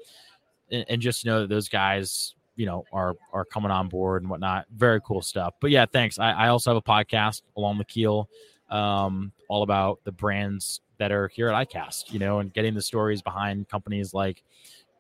and, 0.71 0.85
and 0.89 1.01
just 1.03 1.25
know 1.25 1.41
that 1.43 1.49
those 1.49 1.69
guys 1.69 2.35
you 2.59 2.67
know 2.67 2.85
are 2.93 3.15
are 3.33 3.45
coming 3.45 3.71
on 3.71 3.89
board 3.89 4.23
and 4.23 4.31
whatnot. 4.31 4.67
Very 4.75 5.01
cool 5.01 5.23
stuff. 5.23 5.55
But 5.61 5.71
yeah 5.71 5.87
thanks. 5.87 6.19
I, 6.19 6.33
I 6.33 6.49
also 6.49 6.71
have 6.71 6.77
a 6.77 6.83
podcast 6.83 7.43
along 7.57 7.79
the 7.79 7.85
keel 7.85 8.29
um 8.69 9.33
all 9.49 9.63
about 9.63 10.01
the 10.05 10.13
brands 10.13 10.83
that 10.99 11.11
are 11.11 11.29
here 11.29 11.49
at 11.49 11.69
ICAST 11.69 12.13
you 12.13 12.19
know 12.19 12.41
and 12.41 12.53
getting 12.53 12.75
the 12.75 12.83
stories 12.83 13.23
behind 13.23 13.67
companies 13.67 14.13
like 14.13 14.43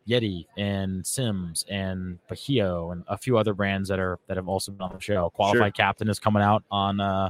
Yeti 0.09 0.47
and 0.57 1.07
Simms 1.07 1.67
and 1.69 2.19
Bajio 2.31 2.93
and 2.93 3.05
a 3.09 3.19
few 3.19 3.37
other 3.37 3.53
brands 3.53 3.89
that 3.91 3.99
are 3.99 4.19
that 4.27 4.39
have 4.39 4.49
also 4.49 4.73
been 4.73 4.81
on 4.81 4.95
the 4.95 5.01
show. 5.01 5.29
Qualified 5.31 5.75
Captain 5.75 6.09
is 6.09 6.19
coming 6.19 6.43
out 6.43 6.65
on 6.71 6.99
uh 7.01 7.29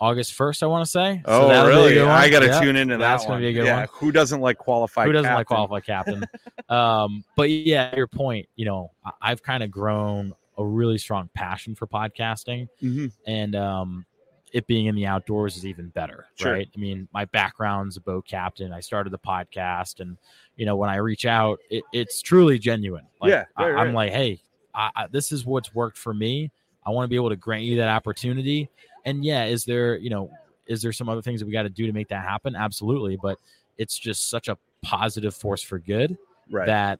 August 0.00 0.34
first, 0.34 0.62
I 0.62 0.66
want 0.66 0.84
to 0.84 0.90
say. 0.90 1.22
Oh, 1.24 1.48
that'll 1.48 1.66
be 1.66 1.72
a 1.72 1.76
really? 1.76 2.00
I 2.00 2.28
got 2.30 2.40
to 2.40 2.46
Yeah, 2.46 2.60
tune 2.60 2.76
into 2.76 2.96
that. 2.96 2.98
That's 2.98 3.26
gonna 3.26 3.40
be 3.40 3.48
a 3.48 3.52
good 3.52 3.66
yeah. 3.66 3.80
one. 3.80 3.88
Who 3.94 4.12
doesn't 4.12 4.40
like 4.40 4.56
qualified? 4.58 5.06
Who 5.06 5.12
doesn't 5.12 5.32
like 5.32 5.48
captain? 5.48 5.66
qualified 5.66 5.84
captain? 5.84 6.24
um, 6.68 7.24
but 7.36 7.50
yeah, 7.50 7.94
your 7.96 8.06
point. 8.06 8.48
You 8.56 8.66
know, 8.66 8.92
I- 9.04 9.12
I've 9.22 9.42
kind 9.42 9.62
of 9.62 9.70
grown 9.70 10.34
a 10.56 10.64
really 10.64 10.98
strong 10.98 11.28
passion 11.34 11.74
for 11.74 11.86
podcasting, 11.86 12.68
Mhm. 12.82 13.12
and 13.26 13.54
um, 13.56 14.06
it 14.52 14.66
being 14.66 14.86
in 14.86 14.94
the 14.94 15.06
outdoors 15.06 15.56
is 15.56 15.66
even 15.66 15.88
better, 15.88 16.26
Sure. 16.36 16.52
right? 16.52 16.68
I 16.74 16.78
mean, 16.80 17.06
my 17.12 17.24
background's 17.26 17.96
a 17.96 18.00
boat 18.00 18.26
captain. 18.26 18.72
I 18.72 18.80
started 18.80 19.10
the 19.10 19.18
podcast, 19.18 20.00
and 20.00 20.16
you 20.56 20.64
know, 20.66 20.74
when 20.76 20.90
I 20.90 20.96
reach 20.96 21.26
out, 21.26 21.58
it, 21.70 21.84
it's 21.92 22.22
truly 22.22 22.58
genuine. 22.58 23.04
Like, 23.20 23.30
Yeah, 23.30 23.44
I, 23.56 23.68
right, 23.70 23.78
I'm 23.80 23.86
right. 23.88 23.94
like, 23.94 24.12
hey, 24.12 24.40
I, 24.74 24.90
I, 24.96 25.06
this 25.08 25.32
is 25.32 25.44
what's 25.44 25.74
worked 25.74 25.98
for 25.98 26.14
me. 26.14 26.50
I 26.86 26.90
want 26.90 27.04
to 27.04 27.08
be 27.08 27.16
able 27.16 27.28
to 27.28 27.36
grant 27.36 27.64
you 27.64 27.76
that 27.76 27.88
opportunity. 27.88 28.70
And 29.04 29.24
yeah, 29.24 29.44
is 29.44 29.64
there, 29.64 29.96
you 29.96 30.10
know, 30.10 30.30
is 30.66 30.82
there 30.82 30.92
some 30.92 31.08
other 31.08 31.22
things 31.22 31.40
that 31.40 31.46
we 31.46 31.52
got 31.52 31.62
to 31.62 31.68
do 31.70 31.86
to 31.86 31.92
make 31.92 32.08
that 32.08 32.22
happen? 32.24 32.54
Absolutely, 32.56 33.16
but 33.16 33.38
it's 33.78 33.98
just 33.98 34.28
such 34.28 34.48
a 34.48 34.58
positive 34.82 35.34
force 35.34 35.62
for 35.62 35.78
good 35.78 36.16
Right. 36.50 36.66
that 36.66 36.98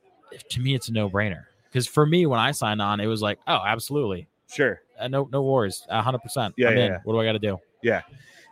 to 0.50 0.60
me 0.60 0.74
it's 0.74 0.88
a 0.88 0.92
no-brainer. 0.92 1.44
Because 1.64 1.86
for 1.86 2.06
me, 2.06 2.24
when 2.26 2.38
I 2.40 2.50
signed 2.52 2.80
on, 2.80 2.98
it 3.00 3.06
was 3.06 3.20
like, 3.22 3.38
oh, 3.46 3.60
absolutely, 3.66 4.26
sure. 4.50 4.80
uh, 4.98 5.08
no, 5.08 5.28
no 5.32 5.42
worries, 5.42 5.86
hundred 5.90 6.20
percent. 6.20 6.54
Yeah, 6.56 6.68
I'm 6.70 6.76
yeah, 6.78 6.86
yeah. 6.86 6.98
What 7.04 7.12
do 7.14 7.20
I 7.20 7.24
got 7.26 7.32
to 7.32 7.38
do? 7.38 7.58
Yeah. 7.82 8.02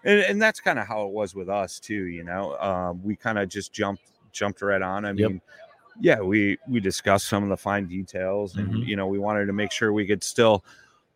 And, 0.04 0.20
and 0.20 0.42
that's 0.42 0.60
kind 0.60 0.78
of 0.78 0.86
how 0.86 1.06
it 1.06 1.12
was 1.12 1.34
with 1.34 1.48
us 1.48 1.80
too 1.80 2.04
you 2.04 2.22
know 2.22 2.56
um, 2.58 3.02
we 3.02 3.16
kind 3.16 3.38
of 3.38 3.48
just 3.48 3.72
jumped 3.72 4.02
jumped 4.30 4.62
right 4.62 4.80
on 4.82 5.04
i 5.04 5.08
Yep. 5.08 5.16
mean 5.16 5.40
yeah 6.00 6.20
we 6.20 6.58
we 6.68 6.78
discussed 6.78 7.26
some 7.26 7.42
of 7.42 7.48
the 7.48 7.56
fine 7.56 7.88
details 7.88 8.54
and 8.56 8.68
Mhm. 8.68 8.86
you 8.86 8.94
know 8.94 9.08
we 9.08 9.18
wanted 9.18 9.46
to 9.46 9.52
make 9.52 9.72
sure 9.72 9.92
we 9.92 10.06
could 10.06 10.22
still 10.22 10.64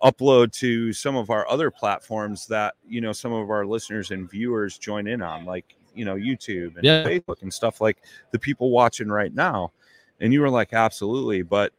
upload 0.02 0.52
to 0.52 0.92
some 0.92 1.16
of 1.16 1.30
our 1.30 1.48
other 1.48 1.70
platforms 1.70 2.46
that 2.46 2.74
you 2.88 3.00
know 3.00 3.12
some 3.12 3.32
of 3.32 3.50
our 3.50 3.66
listeners 3.66 4.10
and 4.10 4.30
viewers 4.30 4.78
join 4.78 5.06
in 5.06 5.20
on 5.20 5.44
like 5.44 5.76
you 5.94 6.04
know 6.06 6.14
youtube 6.14 6.74
and 6.76 6.84
Yeah. 6.84 7.04
facebook 7.04 7.42
and 7.42 7.52
stuff 7.52 7.80
like 7.82 7.98
the 8.30 8.38
people 8.38 8.70
watching 8.70 9.08
right 9.08 9.34
now 9.34 9.72
and 10.20 10.32
you 10.32 10.40
were 10.40 10.48
like 10.50 10.72
absolutely 10.72 11.42
but 11.42 11.72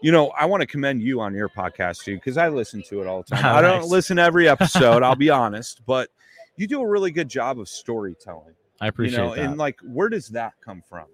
you 0.00 0.12
know, 0.12 0.28
I 0.38 0.44
want 0.44 0.60
to 0.60 0.66
commend 0.66 1.00
you 1.00 1.22
on 1.22 1.32
your 1.32 1.48
podcast 1.48 2.04
too, 2.04 2.16
because 2.16 2.36
I 2.36 2.48
listen 2.50 2.82
to 2.90 3.00
it 3.00 3.06
all 3.06 3.22
the 3.22 3.34
time. 3.36 3.42
I 3.56 3.62
don't 3.62 3.80
Nice. 3.82 3.90
listen 3.90 4.18
to 4.18 4.22
every 4.22 4.46
episode, 4.46 5.02
I'll 5.02 5.16
be 5.16 5.30
honest, 5.30 5.80
but 5.86 6.10
you 6.58 6.66
do 6.66 6.82
a 6.82 6.86
really 6.86 7.10
good 7.10 7.26
job 7.28 7.58
of 7.58 7.70
storytelling. 7.70 8.52
I 8.82 8.88
appreciate 8.88 9.18
you 9.18 9.24
know, 9.24 9.34
that. 9.34 9.42
and 9.44 9.56
like, 9.56 9.78
where 9.82 10.10
does 10.10 10.28
that 10.30 10.52
come 10.62 10.82
from? 10.86 11.06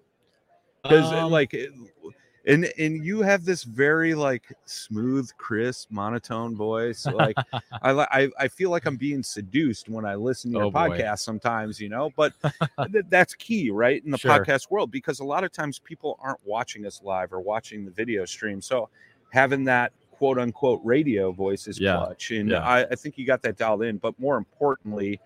Because 0.83 1.13
Um, 1.13 1.31
like, 1.31 1.55
it- 1.55 1.71
and 2.47 2.65
and 2.79 3.05
you 3.05 3.21
have 3.23 3.45
this 3.45 3.63
very 3.65 4.15
like 4.15 4.45
smooth, 4.65 5.31
crisp, 5.37 5.91
monotone 5.91 6.57
voice. 6.57 7.07
Like, 7.07 7.37
I 7.83 7.91
I 7.91 8.29
I 8.39 8.49
feel 8.49 8.71
like 8.71 8.87
I'm 8.87 8.97
being 8.97 9.23
seduced 9.23 9.89
when 9.89 10.05
I 10.05 10.15
listen 10.15 10.51
to 10.53 10.57
your 10.59 10.67
Oh, 10.67 10.71
boy. 10.71 10.99
podcast 10.99 11.19
sometimes, 11.21 11.81
you 11.81 11.89
know. 11.89 12.11
But 12.17 12.33
th- 12.93 13.05
that's 13.09 13.35
key, 13.35 13.71
right, 13.71 14.03
in 14.05 14.11
the 14.11 14.19
Sure. 14.19 14.45
podcast 14.45 14.71
world, 14.71 14.91
because 14.91 15.21
a 15.21 15.25
lot 15.25 15.45
of 15.45 15.53
times 15.53 15.79
people 15.79 16.19
aren't 16.23 16.45
watching 16.45 16.87
us 16.87 17.01
live 17.03 17.33
or 17.33 17.41
watching 17.41 17.85
the 17.85 17.91
video 17.91 18.25
stream. 18.25 18.61
So 18.61 18.89
having 19.31 19.65
that 19.65 19.93
quote 20.11 20.39
unquote 20.39 20.81
radio 20.85 21.33
voice 21.33 21.67
is 21.67 21.79
Yeah. 21.79 21.97
clutch, 21.97 22.31
and 22.31 22.51
Yeah. 22.51 22.61
I, 22.61 22.85
I 22.85 22.95
think 22.95 23.19
you 23.19 23.27
got 23.27 23.43
that 23.43 23.57
dialed 23.57 23.83
in. 23.83 23.99
But 23.99 24.19
more 24.19 24.37
importantly, 24.37 25.21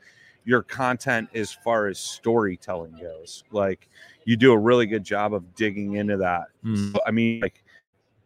your 0.45 0.63
content 0.63 1.29
as 1.35 1.53
far 1.53 1.87
as 1.87 1.99
storytelling 1.99 2.99
goes, 3.01 3.45
like 3.51 3.89
you 4.25 4.37
do 4.37 4.53
a 4.53 4.59
really 4.59 4.87
good 4.87 5.05
job 5.05 5.35
of 5.35 5.55
digging 5.55 5.95
into 5.95 6.17
that. 6.19 6.45
mm, 6.65 6.93
So, 6.93 7.01
I 7.07 7.11
mean, 7.11 7.41
like 7.41 7.63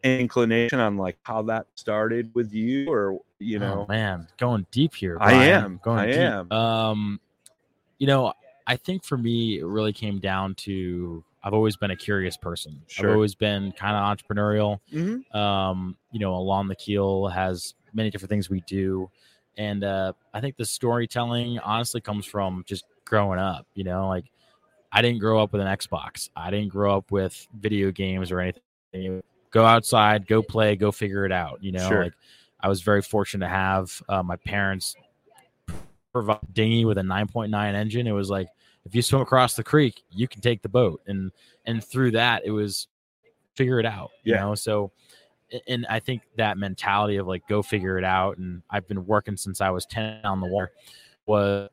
inclination 0.04 0.78
on 0.80 0.96
like 0.96 1.18
how 1.22 1.42
that 1.42 1.66
started 1.74 2.30
with 2.34 2.52
you, 2.52 2.90
or 2.90 3.20
you 3.38 3.58
oh, 3.58 3.61
know, 3.61 3.87
man, 3.88 4.28
going 4.38 4.66
deep 4.70 4.94
here. 4.94 5.18
I 5.20 5.32
am. 5.46 5.80
Going 5.82 5.98
I 5.98 6.06
deep. 6.06 6.16
am. 6.16 6.52
Um, 6.52 7.20
you 7.98 8.06
know, 8.06 8.32
I 8.66 8.76
think 8.76 9.04
for 9.04 9.16
me, 9.18 9.58
it 9.58 9.66
really 9.66 9.92
came 9.92 10.18
down 10.18 10.54
to 10.56 11.24
I've 11.42 11.54
always 11.54 11.76
been 11.76 11.90
a 11.90 11.96
curious 11.96 12.37
person. 12.37 12.82
Sure. 12.88 13.11
I've 13.11 13.14
always 13.14 13.34
been 13.34 13.72
kind 13.72 13.96
of 13.96 14.16
entrepreneurial. 14.18 14.80
Mhm. 14.92 15.34
um, 15.34 15.96
you 16.12 16.20
know, 16.20 16.34
along 16.34 16.68
the 16.68 16.76
keel 16.76 17.28
has 17.28 17.74
many 17.92 18.11
different 18.11 18.30
things 18.30 18.50
we 18.50 18.61
do. 18.66 19.11
And 19.56 19.82
uh, 19.82 20.12
I 20.32 20.40
think 20.40 20.56
the 20.56 20.64
storytelling 20.64 21.58
honestly 21.61 22.00
comes 22.00 22.26
from 22.26 22.64
just 22.66 22.84
growing 23.04 23.38
up, 23.38 23.66
you 23.74 23.84
know, 23.84 24.08
like 24.08 24.26
I 24.92 25.03
didn't 25.03 25.18
grow 25.20 25.42
up 25.42 25.53
with 25.53 25.61
an 25.61 25.66
Xbox. 25.68 26.31
I 26.35 26.51
didn't 26.51 26.68
grow 26.70 26.96
up 26.96 27.11
with 27.11 27.46
video 27.59 27.90
games 27.90 28.31
or 28.33 28.40
anything. 28.40 29.22
Go 29.51 29.64
outside, 29.64 30.27
go 30.27 30.42
play, 30.42 30.77
go 30.77 30.90
figure 30.92 31.24
it 31.24 31.33
out. 31.33 31.62
You 31.62 31.72
know, 31.72 31.88
Sure. 31.88 32.05
like 32.05 32.14
I 32.61 32.68
was 32.68 32.83
very 32.83 33.03
fortunate 33.03 33.46
to 33.46 33.51
have 33.51 34.03
uh, 34.09 34.22
my 34.22 34.37
parents 34.37 34.94
provide 36.12 36.40
dinghy 36.53 36.85
with 36.85 36.98
a 36.98 37.03
9.9 37.03 37.74
engine. 37.74 38.07
It 38.07 38.12
was 38.12 38.31
like, 38.31 38.48
if 38.85 38.94
you 38.94 39.03
swim 39.03 39.20
across 39.20 39.55
the 39.55 39.62
creek, 39.62 40.03
you 40.11 40.27
can 40.27 40.40
take 40.40 40.62
the 40.62 40.68
boat. 40.68 41.03
And, 41.07 41.31
and 41.66 41.85
through 41.85 42.12
that, 42.12 42.42
it 42.46 42.51
was 42.51 42.88
figure 43.55 43.79
it 43.79 43.87
out, 43.87 44.11
you 44.24 44.35
know? 44.40 44.55
So, 44.55 44.90
and 45.66 45.87
I 45.88 46.01
think 46.01 46.22
that 46.37 46.57
mentality 46.59 47.16
of 47.16 47.27
like 47.27 47.46
go 47.48 47.62
figure 47.62 47.98
it 47.98 48.05
out, 48.05 48.38
and 48.38 48.62
I've 48.70 48.87
been 48.87 49.07
working 49.07 49.37
since 49.37 49.61
I 49.61 49.70
was 49.70 49.87
ten 49.87 50.24
on 50.24 50.40
the 50.40 50.46
water, 50.46 50.72
was 51.27 51.68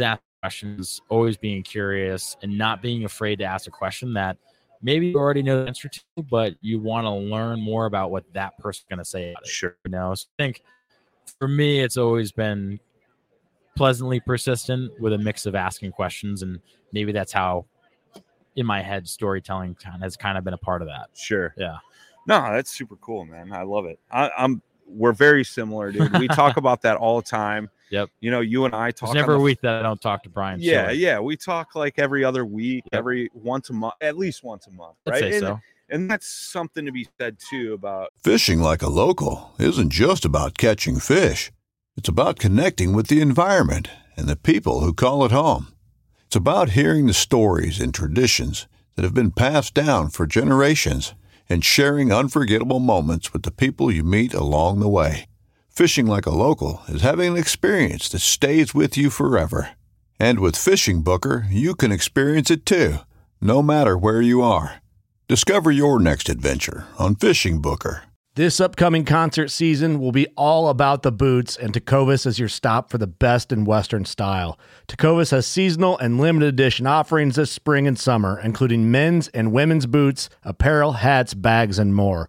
asking 0.00 0.22
questions, 0.40 1.00
always 1.08 1.36
being 1.36 1.62
curious, 1.62 2.36
and 2.42 2.56
not 2.56 2.82
being 2.82 3.04
afraid 3.04 3.36
to 3.36 3.44
ask 3.44 3.66
a 3.66 3.70
question 3.70 4.14
that 4.14 4.36
maybe 4.82 5.08
you 5.08 5.16
already 5.16 5.42
know 5.42 5.62
the 5.62 5.66
answer 5.66 5.88
to, 5.88 6.00
but 6.30 6.54
you 6.60 6.80
want 6.80 7.04
to 7.04 7.10
learn 7.10 7.60
more 7.60 7.86
about 7.86 8.10
what 8.10 8.24
that 8.32 8.56
person's 8.58 8.86
going 8.88 8.98
to 8.98 9.04
say 9.04 9.32
about 9.32 9.42
it. 9.42 9.48
Sure. 9.48 9.76
You 9.84 9.90
know, 9.90 10.14
so 10.14 10.26
I 10.38 10.42
think 10.42 10.62
for 11.38 11.48
me, 11.48 11.80
it's 11.80 11.96
always 11.96 12.32
been 12.32 12.80
pleasantly 13.76 14.20
persistent 14.20 14.92
with 15.00 15.12
a 15.12 15.18
mix 15.18 15.46
of 15.46 15.54
asking 15.54 15.92
questions, 15.92 16.42
and 16.42 16.60
maybe 16.92 17.12
that's 17.12 17.32
how, 17.32 17.66
in 18.56 18.66
my 18.66 18.82
head, 18.82 19.08
storytelling 19.08 19.76
has 20.00 20.16
kind 20.16 20.36
of 20.36 20.44
been 20.44 20.54
a 20.54 20.58
part 20.58 20.82
of 20.82 20.88
that. 20.88 21.08
Sure. 21.14 21.54
Yeah. 21.56 21.78
No, 22.26 22.52
that's 22.52 22.70
super 22.70 22.96
cool, 22.96 23.24
man. 23.24 23.52
I 23.52 23.62
love 23.62 23.86
it. 23.86 23.98
I, 24.10 24.30
I'm 24.36 24.62
we're 24.86 25.12
very 25.12 25.44
similar, 25.44 25.92
dude. 25.92 26.18
We 26.18 26.28
talk 26.28 26.56
about 26.58 26.82
that 26.82 26.96
all 26.96 27.20
the 27.20 27.26
time. 27.26 27.70
Yep. 27.90 28.10
You 28.20 28.30
know, 28.30 28.40
you 28.40 28.64
and 28.64 28.74
I 28.74 28.90
talk. 28.90 29.08
There's 29.08 29.14
never 29.22 29.32
the 29.32 29.38
a 29.38 29.42
week 29.42 29.60
that 29.62 29.74
I 29.74 29.82
don't 29.82 30.00
talk 30.00 30.22
to 30.24 30.28
Brian. 30.28 30.60
yeah, 30.60 30.82
Shiller. 30.86 30.92
yeah. 30.92 31.18
We 31.20 31.36
talk 31.36 31.74
like 31.74 31.98
every 31.98 32.24
other 32.24 32.44
week, 32.44 32.84
Yep. 32.92 32.98
every 32.98 33.30
once 33.34 33.68
a 33.70 33.72
month, 33.72 33.94
at 34.00 34.16
least 34.16 34.42
once 34.44 34.66
a 34.66 34.70
month, 34.70 34.96
I'd 35.06 35.10
right? 35.10 35.20
say 35.20 35.30
and, 35.32 35.40
so. 35.40 35.60
and 35.90 36.10
that's 36.10 36.26
something 36.28 36.86
to 36.86 36.92
be 36.92 37.08
said 37.20 37.36
too 37.50 37.74
about 37.74 38.10
Fishing 38.22 38.60
like 38.60 38.82
a 38.82 38.88
local 38.88 39.52
isn't 39.58 39.90
just 39.90 40.24
about 40.24 40.56
catching 40.56 40.98
fish. 41.00 41.50
It's 41.96 42.08
about 42.08 42.38
connecting 42.38 42.92
with 42.94 43.08
the 43.08 43.20
environment 43.20 43.88
and 44.16 44.26
the 44.28 44.36
people 44.36 44.80
who 44.80 44.94
call 44.94 45.24
it 45.24 45.32
home. 45.32 45.74
It's 46.26 46.36
about 46.36 46.70
hearing 46.70 47.06
the 47.06 47.12
stories 47.12 47.80
and 47.80 47.92
traditions 47.92 48.68
that 48.94 49.02
have 49.02 49.14
been 49.14 49.32
passed 49.32 49.74
down 49.74 50.10
for 50.10 50.26
generations 50.26 51.14
and 51.48 51.64
sharing 51.64 52.12
unforgettable 52.12 52.78
moments 52.78 53.32
with 53.32 53.42
the 53.42 53.50
people 53.50 53.90
you 53.90 54.04
meet 54.04 54.32
along 54.32 54.78
the 54.78 54.88
way. 54.88 55.26
Fishing 55.70 56.04
like 56.06 56.26
a 56.26 56.30
local 56.30 56.82
is 56.88 57.02
having 57.02 57.32
an 57.32 57.38
experience 57.38 58.08
that 58.08 58.18
stays 58.18 58.74
with 58.74 58.98
you 58.98 59.08
forever. 59.08 59.70
And 60.18 60.40
with 60.40 60.56
Fishing 60.56 61.02
Booker, 61.02 61.46
you 61.48 61.74
can 61.74 61.92
experience 61.92 62.50
it 62.50 62.66
too, 62.66 62.96
no 63.40 63.62
matter 63.62 63.96
where 63.96 64.20
you 64.20 64.42
are. 64.42 64.82
Discover 65.28 65.70
your 65.70 66.00
next 66.00 66.28
adventure 66.28 66.86
on 66.98 67.14
Fishing 67.14 67.60
Booker. 67.62 68.02
This 68.34 68.60
upcoming 68.60 69.04
concert 69.04 69.48
season 69.48 69.98
will 69.98 70.12
be 70.12 70.26
all 70.36 70.68
about 70.68 71.02
the 71.02 71.12
boots, 71.12 71.56
and 71.56 71.72
Tecovas 71.72 72.26
is 72.26 72.38
your 72.38 72.48
stop 72.48 72.90
for 72.90 72.98
the 72.98 73.06
best 73.06 73.50
in 73.50 73.64
Western 73.64 74.04
style. 74.04 74.58
Tecovas 74.88 75.30
has 75.30 75.46
seasonal 75.46 75.98
and 75.98 76.20
limited 76.20 76.48
edition 76.48 76.86
offerings 76.86 77.36
this 77.36 77.50
spring 77.50 77.88
and 77.88 77.98
summer, 77.98 78.40
including 78.40 78.90
men's 78.90 79.28
and 79.28 79.52
women's 79.52 79.86
boots, 79.86 80.28
apparel, 80.44 80.92
hats, 80.92 81.34
bags, 81.34 81.78
and 81.78 81.94
more. 81.94 82.28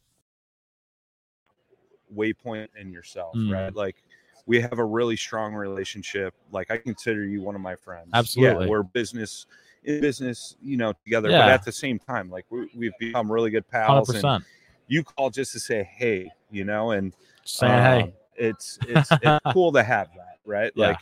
Waypoint 2.15 2.67
and 2.79 2.91
yourself, 2.91 3.35
Mm. 3.35 3.53
right? 3.53 3.75
Like 3.75 4.03
we 4.45 4.59
have 4.61 4.79
a 4.79 4.83
really 4.85 5.15
strong 5.15 5.53
relationship. 5.53 6.33
Like 6.51 6.71
I 6.71 6.77
consider 6.77 7.25
you 7.25 7.41
one 7.41 7.55
of 7.55 7.61
my 7.61 7.75
friends. 7.75 8.09
Absolutely. 8.13 8.65
Yeah, 8.65 8.69
we're 8.69 8.83
business 8.83 9.45
in 9.83 10.01
business, 10.01 10.55
you 10.61 10.77
know, 10.77 10.93
together. 11.03 11.29
But 11.29 11.49
at 11.49 11.63
the 11.63 11.71
same 11.71 11.97
time, 11.99 12.29
like 12.29 12.45
we, 12.49 12.69
we've 12.75 12.97
become 12.99 13.31
really 13.31 13.49
good 13.49 13.67
pals. 13.67 14.09
And 14.09 14.43
you 14.87 15.03
call 15.03 15.29
just 15.29 15.51
to 15.53 15.59
say 15.59 15.83
hey, 15.95 16.29
you 16.49 16.63
know, 16.65 16.91
and 16.91 17.13
Saying 17.43 17.73
um, 17.73 17.79
hey. 18.07 18.13
it's 18.35 18.77
it's 18.87 19.09
it's 19.11 19.39
cool 19.53 19.71
to 19.71 19.83
have 19.83 20.09
that, 20.15 20.37
right? 20.45 20.71
Yeah. 20.75 20.87
Like 20.89 20.97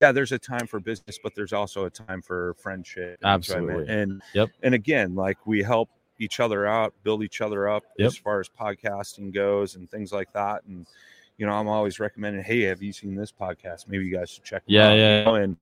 yeah, 0.00 0.12
there's 0.12 0.32
a 0.32 0.38
time 0.38 0.66
for 0.66 0.80
business, 0.80 1.18
but 1.22 1.34
there's 1.34 1.52
also 1.52 1.84
a 1.84 1.90
time 1.90 2.22
for 2.22 2.54
friendship. 2.54 3.18
Absolutely. 3.24 3.86
And 3.92 4.22
Yep. 4.34 4.50
and 4.62 4.74
again, 4.74 5.14
like 5.14 5.46
we 5.46 5.62
help 5.62 5.90
each 6.20 6.38
other 6.38 6.66
out, 6.66 6.92
build 7.02 7.22
each 7.22 7.40
other 7.40 7.68
up 7.68 7.82
Yep. 7.98 8.06
as 8.06 8.16
far 8.16 8.40
as 8.40 8.48
podcasting 8.48 9.32
goes 9.32 9.74
and 9.74 9.90
things 9.90 10.12
like 10.12 10.32
that. 10.34 10.62
And 10.68 10.86
you 11.38 11.46
know, 11.46 11.52
I'm 11.54 11.68
always 11.68 11.98
recommending, 11.98 12.42
hey, 12.44 12.60
have 12.62 12.82
you 12.82 12.92
seen 12.92 13.14
this 13.14 13.32
podcast? 13.32 13.88
Maybe 13.88 14.04
you 14.04 14.14
guys 14.14 14.28
should 14.28 14.44
check. 14.44 14.62
Yeah, 14.66 14.88
out, 14.90 14.92
you 14.92 15.00
yeah, 15.00 15.34
And 15.36 15.56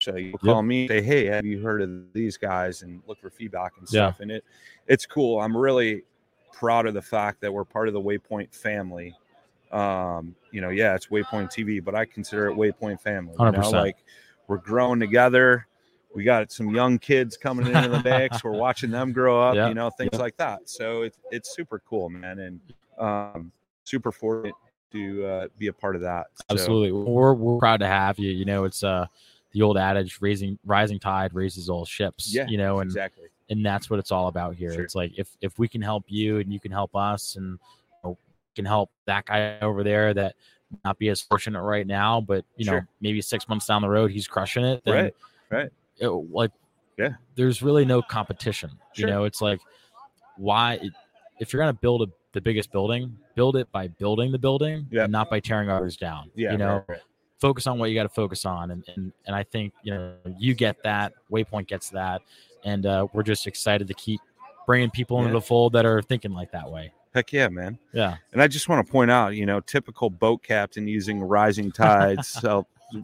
so 0.00 0.16
you 0.16 0.38
call 0.38 0.62
me, 0.62 0.88
say, 0.88 1.02
hey, 1.02 1.26
have 1.26 1.44
you 1.44 1.60
heard 1.62 1.82
of 1.82 1.90
these 2.14 2.38
guys? 2.38 2.80
And 2.80 3.02
look 3.06 3.20
for 3.20 3.28
feedback 3.28 3.72
and 3.78 3.86
Yeah. 3.90 4.08
stuff. 4.08 4.20
And 4.20 4.30
it 4.30 4.44
it's 4.86 5.04
cool. 5.04 5.38
I'm 5.40 5.54
really 5.54 6.04
proud 6.50 6.86
of 6.86 6.94
the 6.94 7.02
fact 7.02 7.42
that 7.42 7.52
we're 7.52 7.64
part 7.66 7.88
of 7.88 7.94
the 7.94 8.00
Waypoint 8.00 8.54
family. 8.54 9.14
Um, 9.70 10.34
you 10.50 10.62
know, 10.62 10.70
yeah, 10.70 10.94
it's 10.94 11.08
Waypoint 11.08 11.52
TV, 11.52 11.84
but 11.84 11.94
I 11.94 12.06
consider 12.06 12.48
it 12.48 12.56
Waypoint 12.56 13.00
family. 13.02 13.34
You 13.38 13.52
know, 13.52 13.58
100%. 13.60 13.72
like 13.72 13.98
we're 14.48 14.56
growing 14.56 14.98
together. 14.98 15.66
We 16.14 16.24
got 16.24 16.50
some 16.50 16.74
young 16.74 16.98
kids 16.98 17.36
coming 17.36 17.66
into 17.66 17.88
the 17.88 18.02
mix. 18.02 18.42
We're 18.42 18.50
watching 18.58 18.90
them 18.90 19.12
grow 19.12 19.40
up, 19.40 19.54
Yeah, 19.54 19.68
you 19.68 19.74
know, 19.74 19.90
things 19.90 20.10
yeah. 20.12 20.18
like 20.18 20.36
that. 20.38 20.68
So 20.68 21.02
it's 21.02 21.18
it's 21.30 21.54
super 21.54 21.80
cool, 21.88 22.08
man, 22.08 22.38
and 22.40 22.60
um, 22.98 23.52
super 23.84 24.10
fortunate 24.12 24.54
to 24.92 25.24
uh, 25.24 25.48
be 25.56 25.68
a 25.68 25.72
part 25.72 25.94
of 25.94 26.02
that. 26.02 26.26
So, 26.34 26.44
Absolutely. 26.50 26.92
We're 26.92 27.34
we're 27.34 27.58
proud 27.58 27.78
to 27.80 27.86
have 27.86 28.18
you. 28.18 28.30
You 28.30 28.44
know, 28.44 28.64
it's 28.64 28.82
uh 28.82 29.06
the 29.52 29.62
old 29.62 29.76
adage 29.78 30.18
raising 30.20 30.58
rising 30.64 30.98
tide 30.98 31.32
raises 31.34 31.68
all 31.68 31.84
ships. 31.84 32.32
Yeah, 32.34 32.46
You 32.48 32.58
know, 32.58 32.80
and 32.80 32.88
exactly. 32.88 33.24
and 33.48 33.64
that's 33.64 33.88
what 33.88 33.98
it's 34.00 34.10
all 34.12 34.26
about 34.28 34.54
here. 34.56 34.72
Sure. 34.72 34.82
It's 34.82 34.94
like 34.96 35.12
if 35.16 35.36
if 35.40 35.58
we 35.58 35.68
can 35.68 35.80
help 35.82 36.04
you 36.08 36.38
and 36.38 36.52
you 36.52 36.58
can 36.60 36.72
help 36.72 36.94
us 36.96 37.36
and 37.36 37.58
you 38.02 38.10
know, 38.10 38.18
can 38.56 38.64
help 38.64 38.90
that 39.06 39.26
guy 39.26 39.58
over 39.60 39.84
there 39.84 40.12
that 40.14 40.34
not 40.84 40.98
be 40.98 41.08
as 41.08 41.20
fortunate 41.20 41.62
right 41.62 41.86
now, 41.86 42.20
but 42.20 42.44
you 42.56 42.64
know 42.66 42.72
Sure. 42.72 42.88
maybe 43.00 43.20
six 43.20 43.48
months 43.48 43.66
down 43.66 43.82
the 43.82 43.88
road 43.88 44.10
he's 44.10 44.26
crushing 44.28 44.64
it. 44.64 44.82
Then 44.84 44.94
Right, 44.94 45.14
right. 45.50 45.70
It- 46.00 46.08
like 46.08 46.50
Yeah. 46.98 47.10
there's 47.36 47.62
really 47.62 47.84
no 47.84 48.02
competition. 48.02 48.70
Sure. 48.94 49.06
You 49.08 49.14
know, 49.14 49.24
it's 49.24 49.40
like 49.40 49.60
why 50.36 50.80
if 51.38 51.52
you're 51.52 51.60
gonna 51.62 51.72
build 51.72 52.02
a, 52.02 52.06
the 52.32 52.40
biggest 52.40 52.70
building, 52.72 53.16
build 53.34 53.56
it 53.56 53.70
by 53.72 53.88
building 53.88 54.32
the 54.32 54.38
building 54.38 54.86
Yeah. 54.90 55.04
and 55.04 55.12
not 55.12 55.30
by 55.30 55.40
tearing 55.40 55.68
others 55.70 55.96
down. 55.96 56.30
Yeah, 56.34 56.52
you 56.52 56.58
know, 56.58 56.74
right, 56.74 56.88
right. 56.88 57.00
focus 57.38 57.66
on 57.66 57.78
what 57.78 57.90
you 57.90 57.94
got 57.94 58.02
to 58.04 58.08
focus 58.08 58.44
on 58.44 58.70
and, 58.70 58.84
and 58.94 59.12
and 59.26 59.34
i 59.34 59.42
think 59.42 59.72
you 59.82 59.92
know 59.94 60.14
you 60.38 60.52
get 60.54 60.82
that 60.82 61.14
waypoint 61.32 61.66
gets 61.68 61.88
that 61.90 62.20
and 62.64 62.84
uh, 62.84 63.06
we're 63.14 63.22
just 63.22 63.46
excited 63.46 63.88
to 63.88 63.94
keep 63.94 64.20
bringing 64.66 64.90
people 64.90 65.18
into 65.20 65.32
the 65.32 65.40
fold 65.40 65.72
that 65.72 65.86
are 65.86 66.02
thinking 66.02 66.32
like 66.32 66.52
that 66.52 66.70
way 66.70 66.92
Heck 67.14 67.32
yeah, 67.32 67.48
man. 67.48 67.76
yeah 67.92 68.18
And 68.32 68.40
I 68.40 68.46
just 68.46 68.68
want 68.68 68.86
to 68.86 68.92
point 68.92 69.10
out, 69.10 69.34
you 69.34 69.44
know, 69.46 69.58
typical 69.58 70.10
boat 70.10 70.44
captain 70.44 70.86
using 70.86 71.20
rising 71.20 71.72
tides, 71.72 72.28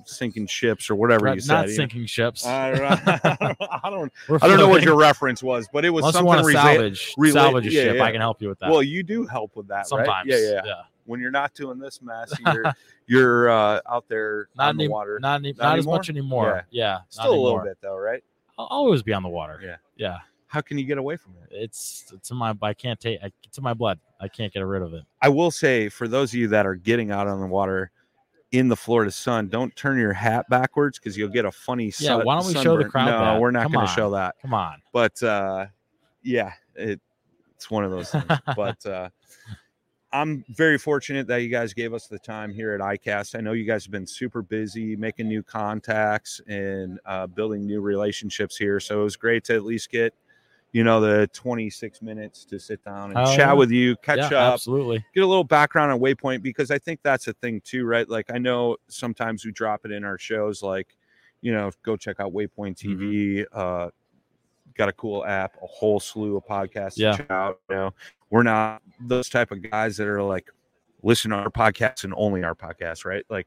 sinking 0.05 0.47
ships 0.47 0.91
or 0.91 0.95
whatever 0.95 1.33
you 1.35 1.41
said. 1.41 1.53
not 1.55 1.63
you 1.67 1.73
know. 1.73 1.77
sinking 1.77 2.07
ships 2.07 2.45
I 2.47 2.71
don't, 2.73 3.09
I 3.85 3.91
don't, 3.91 4.13
We're 4.29 4.39
I 4.43 4.49
don't 4.49 4.59
know 4.59 4.69
what 4.69 4.83
your 4.83 4.97
reference 4.97 5.43
was, 5.43 5.69
but 5.73 5.85
it 5.85 5.91
was 5.91 6.05
unless 6.05 6.15
you 6.15 6.19
something 6.31 6.53
to 6.53 6.59
rela- 6.59 6.63
salvage 6.63 7.15
rela- 7.19 7.33
salvage 7.33 7.67
a 7.67 7.71
yeah, 7.71 7.83
ship 7.83 7.97
yeah. 7.97 8.03
i 8.05 8.13
can 8.13 8.21
help 8.21 8.41
you 8.43 8.49
with 8.49 8.59
that 8.61 8.71
Well, 8.71 8.83
you 8.83 9.03
do 9.03 9.27
help 9.27 9.57
with 9.57 9.69
that, 9.69 9.87
sometimes 9.87 10.09
right? 10.09 10.41
Yeah, 10.41 10.61
yeah. 10.65 10.75
When 11.05 11.21
you're 11.21 11.31
not 11.31 11.55
doing 11.55 11.79
this 11.79 12.03
mess, 12.03 12.33
you're 12.47 12.75
you're 13.07 13.49
uh, 13.51 13.81
out 13.89 14.07
there 14.09 14.49
not 14.57 14.71
on 14.71 14.77
the 14.77 14.89
water. 14.89 15.19
not, 15.21 15.37
any, 15.41 15.53
Not 15.53 15.63
not, 15.65 15.79
as 15.79 15.87
much 15.87 16.11
anymore 16.11 16.67
yeah, 16.71 16.93
not 16.95 17.05
Still 17.11 17.35
a 17.35 17.41
little 17.41 17.61
bit 17.61 17.79
though, 17.81 17.97
right? 17.97 18.23
i'll 18.59 18.67
always 18.67 19.03
be 19.03 19.13
on 19.13 19.23
the 19.23 19.29
water 19.29 19.61
Yeah. 19.63 19.77
yeah 19.97 20.19
How 20.47 20.61
can 20.63 20.79
you 20.79 20.85
get 20.85 20.99
away 20.99 21.17
from 21.17 21.35
it? 21.43 21.49
it's 21.55 22.11
it's 22.15 22.31
in 22.31 22.37
my 22.39 22.55
i 22.63 22.73
can't 22.75 22.99
take 22.99 23.21
it's 23.45 23.59
in 23.59 23.63
my 23.65 23.75
blood 23.75 23.99
i 24.19 24.29
can't 24.29 24.51
get 24.53 24.61
rid 24.65 24.81
of 24.83 24.95
it 24.95 25.03
I 25.23 25.29
will 25.29 25.51
say 25.51 25.89
for 25.91 26.09
those 26.09 26.31
of 26.33 26.37
you 26.41 26.49
that 26.49 26.67
are 26.67 26.75
getting 26.75 27.11
out 27.11 27.27
on 27.29 27.39
the 27.41 27.47
water 27.47 27.91
in 28.53 28.69
the 28.69 28.77
Florida 28.77 29.11
sun, 29.11 29.49
don't 29.49 29.75
turn 29.77 29.99
your 29.99 30.13
hat 30.13 30.47
backwards 30.49 30.99
because 30.99 31.17
you'll 31.17 31.29
get 31.29 31.45
a 31.45 31.53
funny. 31.53 31.87
Yeah, 31.87 31.91
sun- 31.91 32.25
why 32.25 32.39
don't 32.39 32.47
we 32.47 32.55
show 32.55 32.77
the 32.77 32.85
crowd 32.89 33.07
No, 33.07 33.21
that? 33.21 33.41
we're 33.41 33.51
not 33.51 33.73
going 33.73 33.87
to 33.87 33.93
show 33.93 34.11
that. 34.11 34.37
come 34.41 34.55
on 34.55 34.81
But 34.93 35.21
uh, 35.23 35.67
yeah, 36.23 36.53
it, 36.75 37.01
it's 37.57 37.71
one 37.71 37.85
of 37.85 37.91
those 37.91 38.11
things. 38.11 38.25
but 38.57 38.85
uh, 38.87 39.09
I'm 40.13 40.45
very 40.51 40.79
fortunate 40.79 41.27
that 41.27 41.39
you 41.39 41.49
guys 41.49 41.75
gave 41.75 41.93
us 41.93 42.07
the 42.07 42.19
time 42.19 42.53
here 42.55 42.73
at 42.75 42.81
ICAST. 42.81 43.37
I 43.37 43.41
know 43.41 43.53
you 43.53 43.65
guys 43.65 43.85
have 43.85 43.93
been 43.93 44.07
super 44.07 44.41
busy 44.41 44.97
making 44.97 45.29
new 45.29 45.43
contacts 45.43 46.41
and 46.47 46.99
uh, 47.05 47.27
building 47.27 47.67
new 47.67 47.81
relationships 47.81 48.57
here. 48.57 48.79
So 48.81 49.01
it 49.01 49.05
was 49.05 49.17
great 49.17 49.45
to 49.45 49.55
at 49.55 49.65
least 49.65 49.91
get, 49.91 50.15
you 50.77 50.85
know, 50.85 51.01
the 51.01 51.27
26 51.33 52.03
minutes 52.03 52.45
to 52.45 52.61
sit 52.61 52.85
down 52.85 53.11
and 53.11 53.19
Oh, 53.19 53.35
chat 53.35 53.57
with 53.57 53.71
you, 53.71 53.97
catch 54.03 54.19
yeah 54.19 54.27
up, 54.27 54.53
absolutely 54.53 55.03
get 55.15 55.25
a 55.25 55.27
little 55.27 55.43
background 55.43 55.91
on 55.91 56.01
Waypoint 56.01 56.43
because 56.43 56.71
I 56.71 56.77
think 56.79 57.01
that's 57.03 57.29
a 57.29 57.33
thing 57.33 57.63
too, 57.63 57.87
right? 57.87 58.07
Like 58.07 58.31
I 58.31 58.37
know 58.37 58.77
sometimes 58.89 59.47
we 59.47 59.53
drop 59.53 59.87
it 59.87 59.91
in 59.91 60.05
our 60.05 60.19
shows, 60.19 60.63
like 60.63 60.95
you 61.41 61.51
know, 61.51 61.71
go 61.83 61.97
check 61.97 62.21
out 62.21 62.35
Waypoint 62.35 62.77
TV. 62.77 63.47
Uh, 63.53 63.89
got 64.77 64.91
a 64.91 64.93
cool 64.93 65.25
app, 65.25 65.55
a 65.63 65.67
whole 65.67 65.99
slew 65.99 66.37
of 66.37 66.45
podcasts 66.45 66.99
Yeah. 66.99 67.13
to 67.13 67.17
check 67.17 67.31
out. 67.31 67.59
You 67.71 67.77
know, 67.77 67.95
we're 68.29 68.43
not 68.43 68.83
those 69.01 69.31
type 69.31 69.53
of 69.53 69.63
guys 69.63 69.97
that 69.97 70.07
are 70.09 70.23
like 70.23 70.51
listen 71.03 71.31
to 71.31 71.39
our 71.39 71.51
podcast 71.51 72.05
and 72.05 72.13
only 72.19 72.45
our 72.45 72.55
podcast, 72.55 73.07
right? 73.07 73.25
Like 73.31 73.47